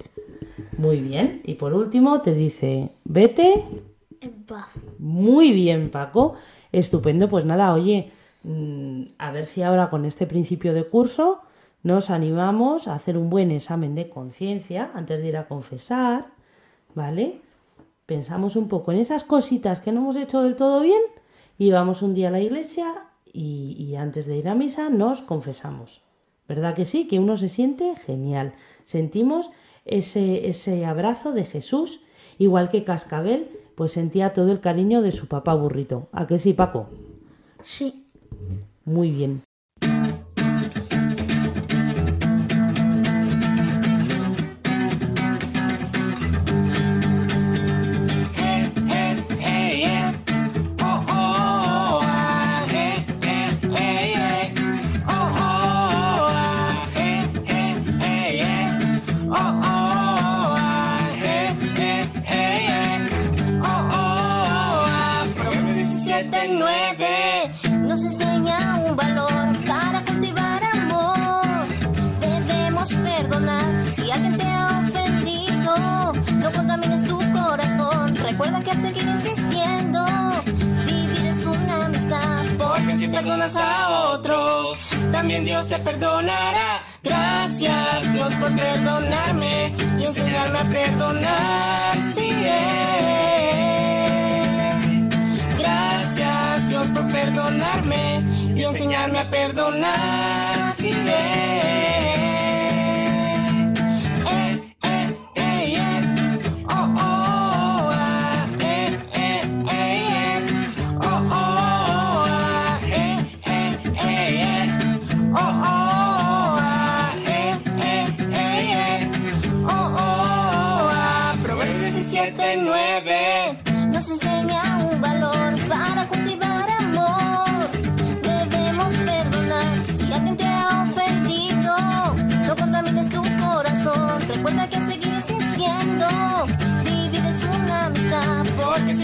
muy 0.78 1.00
bien. 1.02 1.42
Y 1.46 1.56
por 1.56 1.74
último 1.74 2.22
te 2.22 2.34
dice 2.34 2.92
vete 3.04 3.66
En 4.22 4.44
paz. 4.44 4.80
Muy 5.00 5.52
bien, 5.52 5.90
Paco. 5.90 6.36
Estupendo. 6.72 7.30
Pues 7.30 7.46
nada, 7.46 7.74
oye, 7.74 8.12
mm, 8.44 9.04
a 9.18 9.32
ver 9.32 9.46
si 9.46 9.64
ahora 9.64 9.90
con 9.90 10.06
este 10.06 10.28
principio 10.28 10.74
de 10.74 10.84
curso 10.86 11.42
nos 11.84 12.10
animamos 12.10 12.88
a 12.88 12.96
hacer 12.96 13.18
un 13.18 13.30
buen 13.30 13.52
examen 13.52 13.96
de 13.96 14.10
conciencia 14.10 14.92
antes 14.94 15.20
de 15.22 15.28
ir 15.30 15.38
a 15.38 15.48
confesar, 15.48 16.28
¿vale? 16.94 17.42
Pensamos 18.10 18.56
un 18.56 18.68
poco 18.68 18.92
en 18.92 18.98
esas 18.98 19.24
cositas 19.24 19.82
que 19.82 19.92
no 19.92 20.00
hemos 20.02 20.16
hecho 20.16 20.42
del 20.42 20.56
todo 20.56 20.82
bien 20.82 21.04
y 21.60 21.70
vamos 21.70 22.02
un 22.02 22.16
día 22.16 22.30
a 22.30 22.32
la 22.32 22.40
iglesia 22.40 23.06
y, 23.32 23.76
y 23.78 23.98
antes 23.98 24.26
de 24.26 24.36
ir 24.36 24.50
a 24.50 24.56
misa 24.56 24.90
nos 24.90 25.22
confesamos. 25.22 26.02
¿Verdad 26.48 26.74
que 26.74 26.86
sí? 26.86 27.08
Que 27.08 27.20
uno 27.20 27.38
se 27.38 27.50
siente 27.50 27.96
genial. 28.08 28.56
Sentimos 28.86 29.52
ese, 29.86 30.48
ese 30.50 30.88
abrazo 30.88 31.34
de 31.34 31.46
Jesús, 31.46 32.02
igual 32.40 32.72
que 32.72 32.84
Cascabel, 32.84 33.48
pues 33.76 33.92
sentía 33.92 34.34
todo 34.34 34.52
el 34.52 34.60
cariño 34.60 35.04
de 35.04 35.12
su 35.12 35.28
papá 35.28 35.54
burrito. 35.54 36.08
¿A 36.12 36.26
que 36.26 36.40
sí, 36.40 36.54
Paco? 36.54 36.90
Sí. 37.62 38.08
Muy 38.86 39.12
bien. 39.12 39.44
Perdonas 83.30 83.56
a 83.58 84.10
otros, 84.14 84.90
también 85.12 85.46
Dios 85.46 85.68
te 85.68 85.78
perdonará. 85.78 86.82
Gracias 87.04 88.12
Dios 88.12 88.34
por 88.36 88.56
perdonarme 88.56 89.72
y 90.00 90.04
enseñarme 90.04 90.58
a 90.58 90.64
perdonar. 90.64 92.02
Sí, 92.02 92.32
Gracias 95.60 96.70
Dios 96.70 96.88
por 96.88 97.08
perdonarme 97.12 98.24
y 98.56 98.64
enseñarme 98.64 99.20
a 99.20 99.30
perdonar. 99.30 100.74
Sí, 100.74 100.90
eh, 100.90 101.04
eh, 101.06 101.99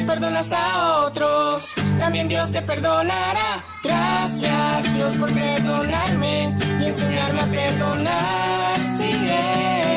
perdonas 0.06 0.54
a 0.54 1.06
otros, 1.06 1.74
también 2.00 2.28
Dios 2.28 2.52
te 2.52 2.62
perdonará. 2.62 3.64
Gracias 3.84 4.94
Dios 4.94 5.18
por 5.18 5.32
perdonarme 5.34 6.56
y 6.80 6.86
enseñarme 6.86 7.42
a 7.42 7.46
perdonar. 7.46 8.80
Eh. 9.02 9.96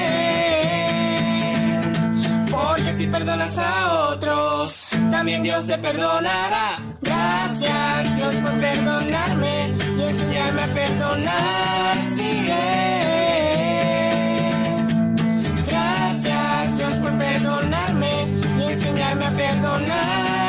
Porque 2.50 2.94
si 2.94 3.06
perdonas 3.06 3.58
a 3.58 4.10
otros, 4.10 4.86
también 5.10 5.42
Dios 5.42 5.66
te 5.66 5.78
perdonará. 5.78 6.78
Gracias 7.00 8.16
Dios 8.16 8.34
por 8.36 8.52
perdonarme 8.60 9.91
enseñarme 10.08 10.62
a 10.62 10.66
perdonar. 10.68 11.96
Eh. 12.18 13.02
Gracias 15.66 16.76
Dios 16.76 16.94
por 16.94 17.18
perdonarme 17.18 18.26
y 18.58 18.62
enseñarme 18.64 19.26
a 19.26 19.30
perdonar. 19.30 20.41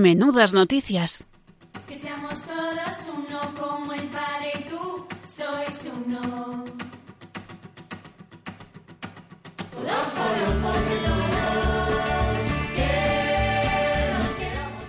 Menudas 0.00 0.54
noticias. 0.54 1.26
Que 1.86 1.94
seamos 1.94 2.32
todos 2.44 3.10
uno 3.18 3.38
como 3.60 3.92
el 3.92 4.04
Padre 4.04 4.50
y 4.58 4.62
tú 4.70 5.06
sois 5.28 5.90
uno. 6.06 6.64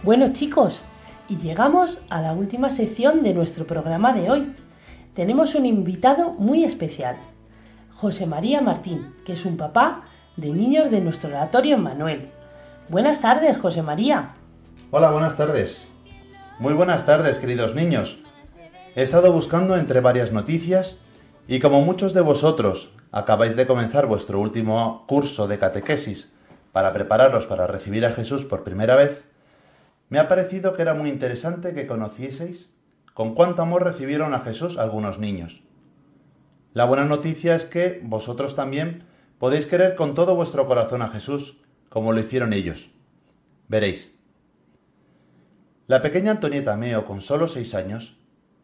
Bueno 0.03 0.31
chicos, 0.31 0.81
y 1.27 1.35
llegamos 1.35 1.97
a 2.09 2.21
la 2.21 2.31
última 2.31 2.69
sección 2.69 3.21
de 3.21 3.33
nuestro 3.33 3.67
programa 3.67 4.13
de 4.13 4.31
hoy. 4.31 4.53
Tenemos 5.13 5.55
un 5.55 5.65
invitado 5.65 6.31
muy 6.31 6.63
especial, 6.63 7.17
José 7.95 8.27
María 8.27 8.61
Martín, 8.61 9.13
que 9.25 9.33
es 9.33 9.43
un 9.43 9.57
papá 9.57 10.03
de 10.37 10.51
niños 10.51 10.89
de 10.89 11.01
nuestro 11.01 11.31
oratorio 11.31 11.75
en 11.75 11.83
Manuel. 11.83 12.29
Buenas 12.87 13.19
tardes, 13.19 13.57
José 13.57 13.81
María. 13.81 14.35
Hola, 14.93 15.09
buenas 15.09 15.37
tardes. 15.37 15.87
Muy 16.59 16.73
buenas 16.73 17.05
tardes, 17.05 17.37
queridos 17.37 17.75
niños. 17.75 18.19
He 18.93 19.01
estado 19.01 19.31
buscando 19.31 19.77
entre 19.77 20.01
varias 20.01 20.33
noticias 20.33 20.97
y 21.47 21.61
como 21.61 21.81
muchos 21.81 22.13
de 22.13 22.19
vosotros 22.19 22.91
acabáis 23.13 23.55
de 23.55 23.65
comenzar 23.65 24.05
vuestro 24.05 24.41
último 24.41 25.05
curso 25.07 25.47
de 25.47 25.59
catequesis 25.59 26.29
para 26.73 26.91
prepararos 26.91 27.47
para 27.47 27.67
recibir 27.67 28.05
a 28.05 28.11
Jesús 28.11 28.43
por 28.43 28.65
primera 28.65 28.97
vez, 28.97 29.23
me 30.09 30.19
ha 30.19 30.27
parecido 30.27 30.73
que 30.73 30.81
era 30.81 30.93
muy 30.93 31.09
interesante 31.09 31.73
que 31.73 31.87
conocieseis 31.87 32.69
con 33.13 33.33
cuánto 33.33 33.61
amor 33.61 33.85
recibieron 33.85 34.33
a 34.33 34.41
Jesús 34.41 34.77
algunos 34.77 35.19
niños. 35.19 35.63
La 36.73 36.83
buena 36.83 37.05
noticia 37.05 37.55
es 37.55 37.63
que 37.63 38.01
vosotros 38.03 38.57
también 38.57 39.05
podéis 39.39 39.67
querer 39.67 39.95
con 39.95 40.15
todo 40.15 40.35
vuestro 40.35 40.65
corazón 40.65 41.01
a 41.01 41.07
Jesús, 41.07 41.61
como 41.87 42.11
lo 42.11 42.19
hicieron 42.19 42.51
ellos. 42.51 42.91
Veréis. 43.69 44.20
La 45.91 46.01
pequeña 46.01 46.31
Antonieta 46.31 46.77
Meo, 46.77 47.03
con 47.03 47.19
solo 47.19 47.49
seis 47.49 47.75
años, 47.75 48.17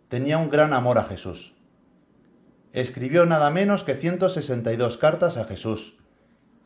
tenía 0.08 0.38
un 0.38 0.50
gran 0.50 0.72
amor 0.72 0.98
a 0.98 1.04
Jesús. 1.04 1.58
Escribió 2.72 3.26
nada 3.26 3.50
menos 3.50 3.84
que 3.84 3.96
162 3.96 4.96
cartas 4.96 5.36
a 5.36 5.44
Jesús, 5.44 5.98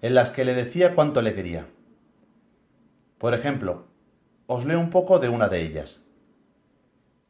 en 0.04 0.14
las 0.14 0.30
que 0.30 0.46
le 0.46 0.54
decía 0.54 0.94
cuánto 0.94 1.24
le 1.24 1.34
quería. 1.34 1.66
Por 3.18 3.34
ejemplo, 3.34 3.88
os 4.46 4.64
leo 4.64 4.80
un 4.80 4.92
poco 4.92 5.18
de 5.18 5.30
una 5.30 5.50
de 5.50 5.64
ellas. 5.64 6.00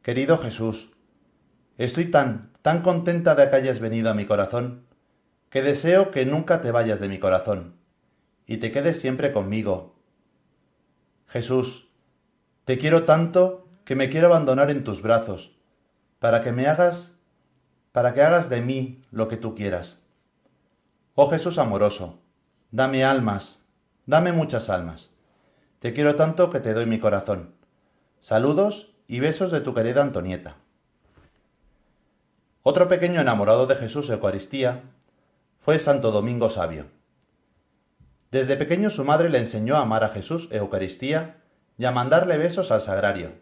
Querido 0.02 0.36
Jesús, 0.36 0.92
estoy 1.78 2.10
tan, 2.10 2.50
tan 2.60 2.82
contenta 2.82 3.34
de 3.34 3.48
que 3.48 3.56
hayas 3.56 3.80
venido 3.80 4.10
a 4.10 4.14
mi 4.14 4.26
corazón, 4.26 4.84
que 5.48 5.62
deseo 5.62 6.10
que 6.10 6.26
nunca 6.26 6.60
te 6.60 6.70
vayas 6.70 7.00
de 7.00 7.08
mi 7.08 7.18
corazón, 7.18 7.76
y 8.46 8.58
te 8.58 8.72
quedes 8.72 9.00
siempre 9.00 9.32
conmigo. 9.32 9.96
Jesús, 11.28 11.91
te 12.64 12.78
quiero 12.78 13.04
tanto 13.04 13.66
que 13.84 13.96
me 13.96 14.08
quiero 14.08 14.28
abandonar 14.28 14.70
en 14.70 14.84
tus 14.84 15.02
brazos, 15.02 15.50
para 16.20 16.42
que 16.42 16.52
me 16.52 16.68
hagas, 16.68 17.12
para 17.90 18.14
que 18.14 18.22
hagas 18.22 18.48
de 18.48 18.60
mí 18.60 19.02
lo 19.10 19.26
que 19.26 19.36
tú 19.36 19.54
quieras. 19.56 19.98
Oh 21.16 21.28
Jesús 21.28 21.58
amoroso, 21.58 22.20
dame 22.70 23.04
almas, 23.04 23.60
dame 24.06 24.32
muchas 24.32 24.70
almas. 24.70 25.10
Te 25.80 25.92
quiero 25.92 26.14
tanto 26.14 26.50
que 26.50 26.60
te 26.60 26.72
doy 26.72 26.86
mi 26.86 27.00
corazón. 27.00 27.54
Saludos 28.20 28.94
y 29.08 29.18
besos 29.18 29.50
de 29.50 29.60
tu 29.60 29.74
querida 29.74 30.00
Antonieta. 30.00 30.54
Otro 32.62 32.88
pequeño 32.88 33.20
enamorado 33.20 33.66
de 33.66 33.74
Jesús 33.74 34.08
Eucaristía 34.08 34.82
fue 35.58 35.80
Santo 35.80 36.12
Domingo 36.12 36.48
Sabio. 36.48 36.86
Desde 38.30 38.56
pequeño 38.56 38.88
su 38.88 39.04
madre 39.04 39.28
le 39.28 39.38
enseñó 39.38 39.74
a 39.74 39.82
amar 39.82 40.04
a 40.04 40.10
Jesús 40.10 40.48
Eucaristía 40.52 41.41
y 41.82 41.84
a 41.84 41.90
mandarle 41.90 42.38
besos 42.38 42.70
al 42.70 42.80
sagrario. 42.80 43.32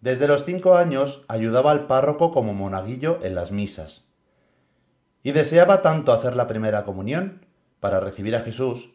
Desde 0.00 0.28
los 0.28 0.44
cinco 0.44 0.76
años 0.76 1.24
ayudaba 1.26 1.72
al 1.72 1.88
párroco 1.88 2.30
como 2.30 2.54
monaguillo 2.54 3.18
en 3.20 3.34
las 3.34 3.50
misas. 3.50 4.06
Y 5.24 5.32
deseaba 5.32 5.82
tanto 5.82 6.12
hacer 6.12 6.36
la 6.36 6.46
primera 6.46 6.84
comunión 6.84 7.44
para 7.80 7.98
recibir 7.98 8.36
a 8.36 8.42
Jesús, 8.42 8.92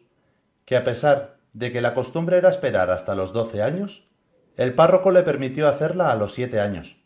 que 0.64 0.78
a 0.78 0.82
pesar 0.82 1.36
de 1.52 1.72
que 1.72 1.82
la 1.82 1.92
costumbre 1.92 2.38
era 2.38 2.48
esperar 2.48 2.90
hasta 2.90 3.14
los 3.14 3.34
doce 3.34 3.62
años, 3.62 4.08
el 4.56 4.72
párroco 4.72 5.10
le 5.10 5.24
permitió 5.24 5.68
hacerla 5.68 6.10
a 6.10 6.16
los 6.16 6.32
siete 6.32 6.58
años. 6.58 6.96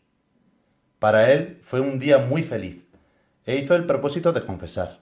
Para 0.97 1.33
él 1.33 1.59
fue 1.65 1.81
un 1.81 1.99
día 1.99 2.19
muy 2.19 2.43
feliz 2.43 2.87
e 3.45 3.57
hizo 3.57 3.75
el 3.75 3.85
propósito 3.85 4.31
de 4.31 4.45
confesar. 4.45 4.99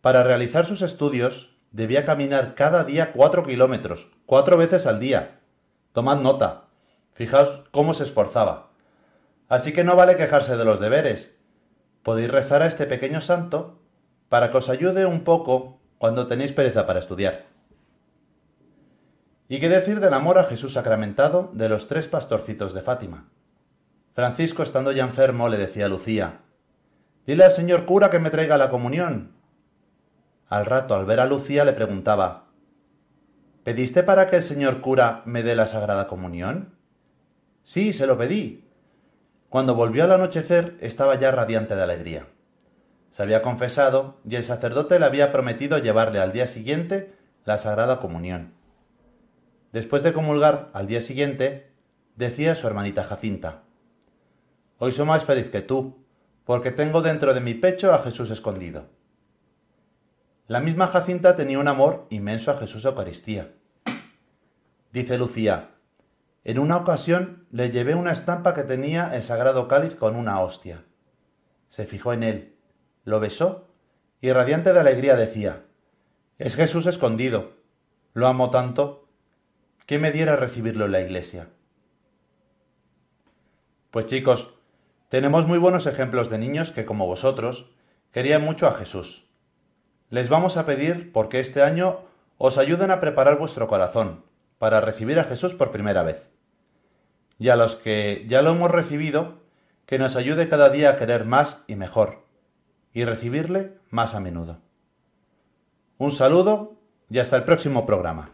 Para 0.00 0.24
realizar 0.24 0.66
sus 0.66 0.82
estudios 0.82 1.56
debía 1.70 2.04
caminar 2.04 2.54
cada 2.54 2.84
día 2.84 3.12
cuatro 3.12 3.44
kilómetros, 3.44 4.10
cuatro 4.26 4.56
veces 4.56 4.86
al 4.86 5.00
día. 5.00 5.40
Tomad 5.92 6.20
nota. 6.20 6.64
Fijaos 7.14 7.64
cómo 7.70 7.94
se 7.94 8.04
esforzaba. 8.04 8.68
Así 9.48 9.72
que 9.72 9.84
no 9.84 9.96
vale 9.96 10.16
quejarse 10.16 10.56
de 10.56 10.64
los 10.64 10.80
deberes. 10.80 11.34
Podéis 12.02 12.30
rezar 12.30 12.62
a 12.62 12.66
este 12.66 12.86
pequeño 12.86 13.20
santo 13.20 13.80
para 14.28 14.50
que 14.50 14.58
os 14.58 14.68
ayude 14.68 15.06
un 15.06 15.24
poco 15.24 15.80
cuando 15.98 16.26
tenéis 16.26 16.52
pereza 16.52 16.86
para 16.86 17.00
estudiar. 17.00 17.46
¿Y 19.48 19.60
qué 19.60 19.68
decir 19.68 20.00
del 20.00 20.12
amor 20.12 20.38
a 20.38 20.44
Jesús 20.44 20.74
sacramentado 20.74 21.50
de 21.54 21.68
los 21.68 21.88
tres 21.88 22.06
pastorcitos 22.06 22.74
de 22.74 22.82
Fátima? 22.82 23.28
Francisco, 24.14 24.62
estando 24.62 24.92
ya 24.92 25.04
enfermo, 25.04 25.48
le 25.48 25.56
decía 25.56 25.86
a 25.86 25.88
Lucía, 25.88 26.40
Dile 27.26 27.44
al 27.44 27.52
señor 27.52 27.84
cura 27.84 28.10
que 28.10 28.18
me 28.18 28.30
traiga 28.30 28.58
la 28.58 28.70
comunión. 28.70 29.32
Al 30.48 30.66
rato, 30.66 30.94
al 30.94 31.04
ver 31.04 31.20
a 31.20 31.26
Lucía, 31.26 31.64
le 31.64 31.72
preguntaba, 31.72 32.46
¿Pediste 33.64 34.02
para 34.02 34.30
que 34.30 34.36
el 34.36 34.42
señor 34.42 34.80
cura 34.80 35.22
me 35.26 35.42
dé 35.42 35.54
la 35.54 35.66
Sagrada 35.66 36.08
Comunión? 36.08 36.74
Sí, 37.64 37.92
se 37.92 38.06
lo 38.06 38.16
pedí. 38.16 38.64
Cuando 39.50 39.74
volvió 39.74 40.04
al 40.04 40.12
anochecer 40.12 40.78
estaba 40.80 41.16
ya 41.16 41.30
radiante 41.30 41.76
de 41.76 41.82
alegría. 41.82 42.26
Se 43.10 43.22
había 43.22 43.42
confesado 43.42 44.16
y 44.26 44.36
el 44.36 44.44
sacerdote 44.44 44.98
le 44.98 45.04
había 45.04 45.32
prometido 45.32 45.76
llevarle 45.76 46.20
al 46.20 46.32
día 46.32 46.46
siguiente 46.46 47.14
la 47.44 47.58
Sagrada 47.58 48.00
Comunión. 48.00 48.54
Después 49.72 50.02
de 50.02 50.14
comulgar 50.14 50.70
al 50.72 50.86
día 50.86 51.02
siguiente, 51.02 51.70
decía 52.16 52.54
su 52.54 52.66
hermanita 52.66 53.04
Jacinta, 53.04 53.64
Hoy 54.78 54.92
soy 54.92 55.04
más 55.04 55.24
feliz 55.24 55.50
que 55.50 55.60
tú, 55.60 56.06
porque 56.44 56.70
tengo 56.70 57.02
dentro 57.02 57.34
de 57.34 57.40
mi 57.40 57.52
pecho 57.52 57.92
a 57.92 57.98
Jesús 57.98 58.30
escondido. 58.30 58.86
La 60.48 60.60
misma 60.60 60.86
Jacinta 60.86 61.36
tenía 61.36 61.58
un 61.58 61.68
amor 61.68 62.06
inmenso 62.08 62.50
a 62.50 62.56
Jesús 62.56 62.82
Eucaristía. 62.86 63.52
Dice 64.94 65.18
Lucía, 65.18 65.72
en 66.42 66.58
una 66.58 66.78
ocasión 66.78 67.46
le 67.50 67.70
llevé 67.70 67.94
una 67.94 68.12
estampa 68.12 68.54
que 68.54 68.62
tenía 68.62 69.14
el 69.14 69.22
sagrado 69.22 69.68
cáliz 69.68 69.94
con 69.94 70.16
una 70.16 70.40
hostia. 70.40 70.86
Se 71.68 71.84
fijó 71.84 72.14
en 72.14 72.22
él, 72.22 72.56
lo 73.04 73.20
besó 73.20 73.68
y 74.22 74.32
radiante 74.32 74.72
de 74.72 74.80
alegría 74.80 75.16
decía, 75.16 75.64
es 76.38 76.56
Jesús 76.56 76.86
escondido, 76.86 77.52
lo 78.14 78.26
amo 78.26 78.48
tanto, 78.48 79.06
que 79.84 79.98
me 79.98 80.12
diera 80.12 80.36
recibirlo 80.36 80.86
en 80.86 80.92
la 80.92 81.02
iglesia. 81.02 81.50
Pues 83.90 84.06
chicos, 84.06 84.54
tenemos 85.10 85.46
muy 85.46 85.58
buenos 85.58 85.84
ejemplos 85.84 86.30
de 86.30 86.38
niños 86.38 86.72
que, 86.72 86.86
como 86.86 87.06
vosotros, 87.06 87.70
querían 88.12 88.42
mucho 88.42 88.66
a 88.66 88.72
Jesús. 88.72 89.27
Les 90.10 90.28
vamos 90.28 90.56
a 90.56 90.64
pedir 90.64 91.12
porque 91.12 91.40
este 91.40 91.62
año 91.62 92.00
os 92.38 92.56
ayuden 92.56 92.90
a 92.90 93.00
preparar 93.00 93.38
vuestro 93.38 93.68
corazón 93.68 94.24
para 94.58 94.80
recibir 94.80 95.18
a 95.18 95.24
Jesús 95.24 95.54
por 95.54 95.70
primera 95.70 96.02
vez. 96.02 96.22
Y 97.38 97.50
a 97.50 97.56
los 97.56 97.76
que 97.76 98.24
ya 98.28 98.42
lo 98.42 98.50
hemos 98.50 98.70
recibido, 98.70 99.38
que 99.86 99.98
nos 99.98 100.16
ayude 100.16 100.48
cada 100.48 100.70
día 100.70 100.90
a 100.90 100.98
querer 100.98 101.24
más 101.24 101.62
y 101.66 101.76
mejor, 101.76 102.24
y 102.92 103.04
recibirle 103.04 103.74
más 103.90 104.14
a 104.14 104.20
menudo. 104.20 104.60
Un 105.98 106.12
saludo 106.12 106.74
y 107.10 107.18
hasta 107.18 107.36
el 107.36 107.44
próximo 107.44 107.86
programa. 107.86 108.30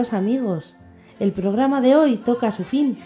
Queridos 0.00 0.18
amigos, 0.18 0.76
el 1.18 1.32
programa 1.32 1.82
de 1.82 1.94
hoy 1.94 2.16
toca 2.16 2.46
a 2.46 2.52
su 2.52 2.64
fin 2.64 2.96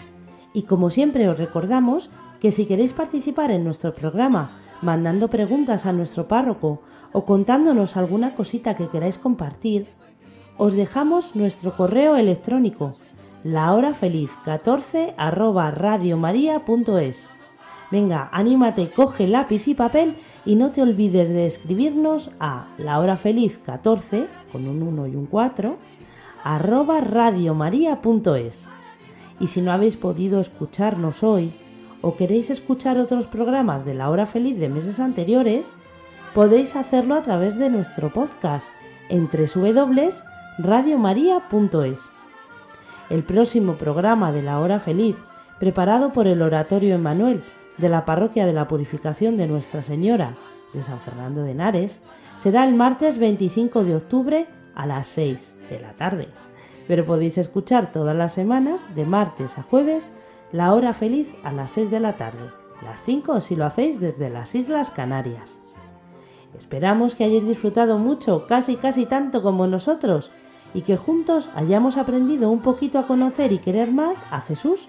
y 0.53 0.61
como 0.61 0.89
siempre 0.89 1.27
os 1.27 1.37
recordamos 1.37 2.09
que 2.39 2.53
si 2.53 2.65
queréis 2.67 2.93
participar 2.93 3.51
en 3.51 3.65
nuestro 3.65 3.93
programa 3.93 4.51
mandando 4.81 5.27
preguntas 5.27 5.85
a 5.85 5.91
nuestro 5.91 6.29
párroco 6.29 6.83
o 7.11 7.25
contándonos 7.25 7.97
alguna 7.97 8.33
cosita 8.33 8.77
que 8.77 8.87
queráis 8.87 9.17
compartir, 9.17 9.87
os 10.57 10.73
dejamos 10.73 11.35
nuestro 11.35 11.75
correo 11.75 12.15
electrónico 12.15 12.93
lahorafeliz14 13.43 15.15
arroba. 15.17 15.73
Venga, 17.91 18.29
anímate, 18.31 18.89
coge 18.89 19.27
lápiz 19.27 19.67
y 19.67 19.73
papel 19.73 20.15
y 20.45 20.55
no 20.55 20.71
te 20.71 20.81
olvides 20.81 21.27
de 21.27 21.45
escribirnos 21.45 22.31
a 22.39 22.67
lahorafeliz14 22.77 24.27
con 24.53 24.65
un 24.69 24.81
1 24.81 25.07
y 25.07 25.15
un 25.17 25.25
4 25.25 25.75
arroba 26.45 27.01
radiomaria.es. 27.01 28.69
Y 29.39 29.47
si 29.47 29.61
no 29.61 29.73
habéis 29.73 29.97
podido 29.97 30.39
escucharnos 30.39 31.23
hoy 31.23 31.53
o 32.01 32.15
queréis 32.15 32.51
escuchar 32.51 32.99
otros 32.99 33.25
programas 33.25 33.83
de 33.83 33.95
la 33.95 34.11
hora 34.11 34.27
feliz 34.27 34.59
de 34.59 34.69
meses 34.69 34.99
anteriores, 34.99 35.65
podéis 36.35 36.75
hacerlo 36.75 37.15
a 37.15 37.23
través 37.23 37.57
de 37.57 37.69
nuestro 37.69 38.13
podcast 38.13 38.67
en 39.09 39.27
www.radiomaria.es. 39.27 41.99
El 43.09 43.23
próximo 43.23 43.73
programa 43.73 44.31
de 44.31 44.43
la 44.43 44.59
hora 44.59 44.79
feliz, 44.79 45.15
preparado 45.59 46.13
por 46.13 46.27
el 46.27 46.43
Oratorio 46.43 46.93
Emanuel 46.93 47.41
de 47.79 47.89
la 47.89 48.05
Parroquia 48.05 48.45
de 48.45 48.53
la 48.53 48.67
Purificación 48.67 49.35
de 49.35 49.47
Nuestra 49.47 49.81
Señora 49.81 50.35
de 50.73 50.83
San 50.83 50.99
Fernando 50.99 51.41
de 51.41 51.49
Henares, 51.51 52.03
será 52.37 52.67
el 52.67 52.75
martes 52.75 53.17
25 53.17 53.83
de 53.83 53.95
octubre 53.95 54.45
a 54.75 54.85
las 54.85 55.07
6 55.07 55.54
de 55.69 55.79
la 55.79 55.93
tarde. 55.93 56.27
Pero 56.87 57.05
podéis 57.05 57.37
escuchar 57.37 57.91
todas 57.91 58.15
las 58.15 58.33
semanas, 58.33 58.85
de 58.95 59.05
martes 59.05 59.57
a 59.57 59.63
jueves, 59.63 60.11
la 60.51 60.73
hora 60.73 60.93
feliz 60.93 61.33
a 61.43 61.51
las 61.51 61.71
6 61.71 61.91
de 61.91 61.99
la 61.99 62.13
tarde, 62.13 62.49
las 62.83 63.03
5 63.03 63.41
si 63.41 63.55
lo 63.55 63.65
hacéis 63.65 63.99
desde 63.99 64.29
las 64.29 64.53
Islas 64.55 64.91
Canarias. 64.91 65.57
Esperamos 66.57 67.15
que 67.15 67.25
hayáis 67.25 67.47
disfrutado 67.47 67.97
mucho, 67.97 68.45
casi 68.47 68.75
casi 68.77 69.05
tanto 69.05 69.41
como 69.41 69.67
nosotros, 69.67 70.31
y 70.73 70.81
que 70.81 70.97
juntos 70.97 71.49
hayamos 71.55 71.97
aprendido 71.97 72.49
un 72.49 72.59
poquito 72.59 72.99
a 72.99 73.07
conocer 73.07 73.51
y 73.51 73.59
querer 73.59 73.91
más 73.91 74.17
a 74.31 74.41
Jesús, 74.41 74.87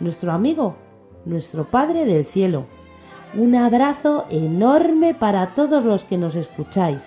nuestro 0.00 0.32
amigo, 0.32 0.76
nuestro 1.24 1.64
Padre 1.64 2.04
del 2.04 2.24
Cielo. 2.24 2.64
Un 3.34 3.54
abrazo 3.54 4.24
enorme 4.30 5.14
para 5.14 5.48
todos 5.48 5.84
los 5.84 6.04
que 6.04 6.16
nos 6.16 6.36
escucháis. 6.36 7.02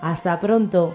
Hasta 0.00 0.38
pronto. 0.38 0.94